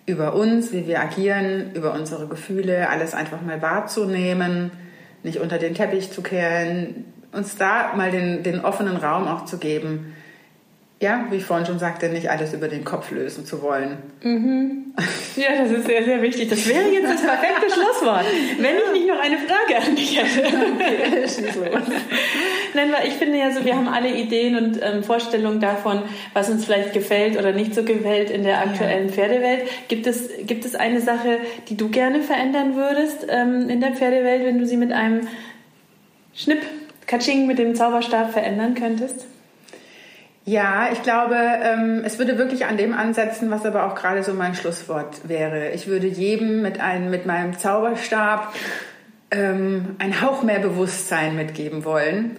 Über 0.07 0.35
uns, 0.35 0.73
wie 0.73 0.87
wir 0.87 1.01
agieren, 1.01 1.73
über 1.75 1.95
unsere 1.95 2.27
Gefühle, 2.27 2.89
alles 2.89 3.15
einfach 3.15 3.41
mal 3.43 3.63
wahrzunehmen, 3.63 4.73
nicht 5.23 5.39
unter 5.39 5.59
den 5.59 5.75
Teppich 5.75 6.11
zu 6.11 6.23
kehren, 6.23 7.05
uns 7.33 7.57
da 7.57 7.93
mal 7.95 8.11
den, 8.11 8.43
den 8.43 8.65
offenen 8.65 8.97
Raum 8.97 9.29
auch 9.29 9.45
zu 9.45 9.59
geben 9.59 10.15
ja, 11.01 11.27
wie 11.31 11.37
ich 11.37 11.45
vorhin 11.45 11.65
schon 11.65 11.79
sagte, 11.79 12.11
nicht 12.11 12.29
alles 12.29 12.53
über 12.53 12.69
den 12.69 12.85
Kopf 12.85 13.11
lösen 13.11 13.47
zu 13.47 13.63
wollen. 13.63 13.97
Mhm. 14.23 14.93
Ja, 15.35 15.63
das 15.63 15.71
ist 15.71 15.87
sehr, 15.87 16.05
sehr 16.05 16.21
wichtig. 16.21 16.51
Das 16.51 16.69
wäre 16.69 16.91
jetzt 16.91 17.11
das 17.11 17.23
perfekte 17.23 17.71
Schlusswort, 17.73 18.27
wenn 18.59 18.77
ich 18.77 18.93
nicht 18.93 19.09
noch 19.09 19.19
eine 19.19 19.39
Frage 19.39 19.83
an 19.83 19.97
dich 19.97 20.21
hätte. 20.21 20.41
Okay, 21.61 21.71
Nein, 22.75 22.93
weil 22.93 23.09
ich 23.09 23.15
finde 23.15 23.39
ja 23.39 23.51
so, 23.51 23.65
wir 23.65 23.75
haben 23.77 23.89
alle 23.89 24.15
Ideen 24.15 24.57
und 24.57 24.79
ähm, 24.83 25.03
Vorstellungen 25.03 25.61
davon, 25.61 26.03
was 26.35 26.51
uns 26.51 26.65
vielleicht 26.65 26.93
gefällt 26.93 27.39
oder 27.39 27.53
nicht 27.53 27.75
so 27.75 27.83
gefällt 27.83 28.31
in 28.31 28.43
der 28.43 28.61
aktuellen 28.61 29.09
ja. 29.09 29.13
Pferdewelt. 29.13 29.63
Gibt 29.89 30.07
es, 30.07 30.29
gibt 30.47 30.65
es 30.65 30.75
eine 30.75 31.01
Sache, 31.01 31.39
die 31.69 31.77
du 31.77 31.89
gerne 31.89 32.23
verändern 32.23 32.77
würdest 32.77 33.27
ähm, 33.29 33.69
in 33.69 33.81
der 33.81 33.93
Pferdewelt, 33.93 34.45
wenn 34.45 34.59
du 34.59 34.67
sie 34.67 34.77
mit 34.77 34.93
einem 34.93 35.29
Schnipp, 36.35 36.61
Katsching 37.07 37.47
mit 37.47 37.59
dem 37.59 37.75
Zauberstab 37.75 38.33
verändern 38.33 38.75
könntest? 38.75 39.27
Ja, 40.51 40.89
ich 40.93 41.05
glaube, 41.05 41.37
ähm, 41.37 42.03
es 42.05 42.19
würde 42.19 42.37
wirklich 42.37 42.67
an 42.67 42.77
dem 42.77 42.93
ansetzen, 42.93 43.53
was 43.53 43.65
aber 43.65 43.87
auch 43.87 43.95
gerade 43.95 44.25
so 44.25 44.35
mein 44.35 44.57
Schlusswort 44.57 45.29
wäre. 45.29 45.71
Ich 45.71 45.87
würde 45.87 46.09
jedem 46.09 46.61
mit, 46.61 46.81
einem, 46.81 47.09
mit 47.09 47.25
meinem 47.25 47.57
Zauberstab 47.57 48.53
ähm, 49.31 49.95
einen 50.01 50.21
Hauch 50.21 50.43
mehr 50.43 50.59
Bewusstsein 50.59 51.37
mitgeben 51.37 51.85
wollen 51.85 52.39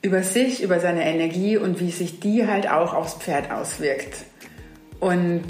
über 0.00 0.22
sich, 0.22 0.62
über 0.62 0.78
seine 0.78 1.04
Energie 1.04 1.56
und 1.56 1.80
wie 1.80 1.90
sich 1.90 2.20
die 2.20 2.46
halt 2.46 2.70
auch 2.70 2.94
aufs 2.94 3.14
Pferd 3.14 3.50
auswirkt. 3.50 4.18
Und 5.00 5.42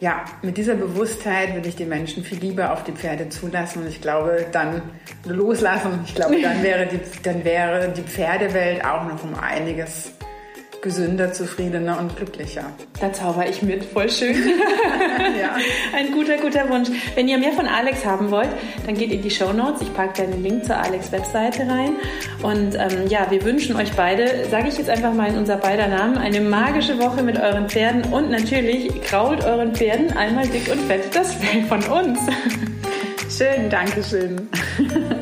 ja, 0.00 0.24
mit 0.42 0.56
dieser 0.56 0.74
Bewusstheit 0.74 1.54
würde 1.54 1.68
ich 1.68 1.76
die 1.76 1.84
Menschen 1.84 2.24
viel 2.24 2.38
lieber 2.38 2.72
auf 2.72 2.82
die 2.82 2.92
Pferde 2.92 3.28
zulassen 3.28 3.82
und 3.82 3.88
ich 3.88 4.00
glaube, 4.00 4.46
dann 4.50 4.82
loslassen. 5.24 6.00
Ich 6.06 6.16
glaube, 6.16 6.42
dann 6.42 6.64
wäre 6.64 6.86
die, 6.86 6.98
dann 7.22 7.44
wäre 7.44 7.88
die 7.90 8.02
Pferdewelt 8.02 8.84
auch 8.84 9.04
noch 9.04 9.22
um 9.22 9.36
einiges 9.38 10.10
gesünder, 10.82 11.32
zufriedener 11.32 11.98
und 11.98 12.16
glücklicher. 12.16 12.64
Da 13.00 13.12
zauber 13.12 13.48
ich 13.48 13.62
mit, 13.62 13.84
voll 13.84 14.10
schön. 14.10 14.34
ja. 15.40 15.56
Ein 15.96 16.12
guter, 16.12 16.36
guter 16.38 16.68
Wunsch. 16.68 16.88
Wenn 17.14 17.28
ihr 17.28 17.38
mehr 17.38 17.52
von 17.52 17.66
Alex 17.66 18.04
haben 18.04 18.30
wollt, 18.30 18.48
dann 18.86 18.94
geht 18.94 19.12
in 19.12 19.22
die 19.22 19.30
Show 19.30 19.52
Notes. 19.52 19.82
Ich 19.82 19.92
packe 19.94 20.26
den 20.26 20.42
Link 20.42 20.64
zur 20.64 20.76
Alex 20.76 21.12
Webseite 21.12 21.68
rein. 21.68 21.96
Und 22.42 22.74
ähm, 22.74 23.08
ja, 23.08 23.30
wir 23.30 23.44
wünschen 23.44 23.76
euch 23.76 23.92
beide, 23.92 24.46
sage 24.50 24.68
ich 24.68 24.78
jetzt 24.78 24.90
einfach 24.90 25.12
mal 25.12 25.28
in 25.28 25.36
unser 25.36 25.56
beider 25.56 25.88
Namen, 25.88 26.16
eine 26.18 26.40
magische 26.40 26.98
Woche 26.98 27.22
mit 27.22 27.38
euren 27.38 27.68
Pferden 27.68 28.12
und 28.12 28.30
natürlich 28.30 29.02
krault 29.02 29.44
euren 29.44 29.74
Pferden 29.74 30.16
einmal 30.16 30.48
dick 30.48 30.70
und 30.70 30.80
fett 30.82 31.14
das 31.14 31.34
Fell 31.34 31.62
von 31.64 31.82
uns. 31.84 32.18
Schön, 33.36 33.70
danke 33.70 34.02
schön. 34.02 34.48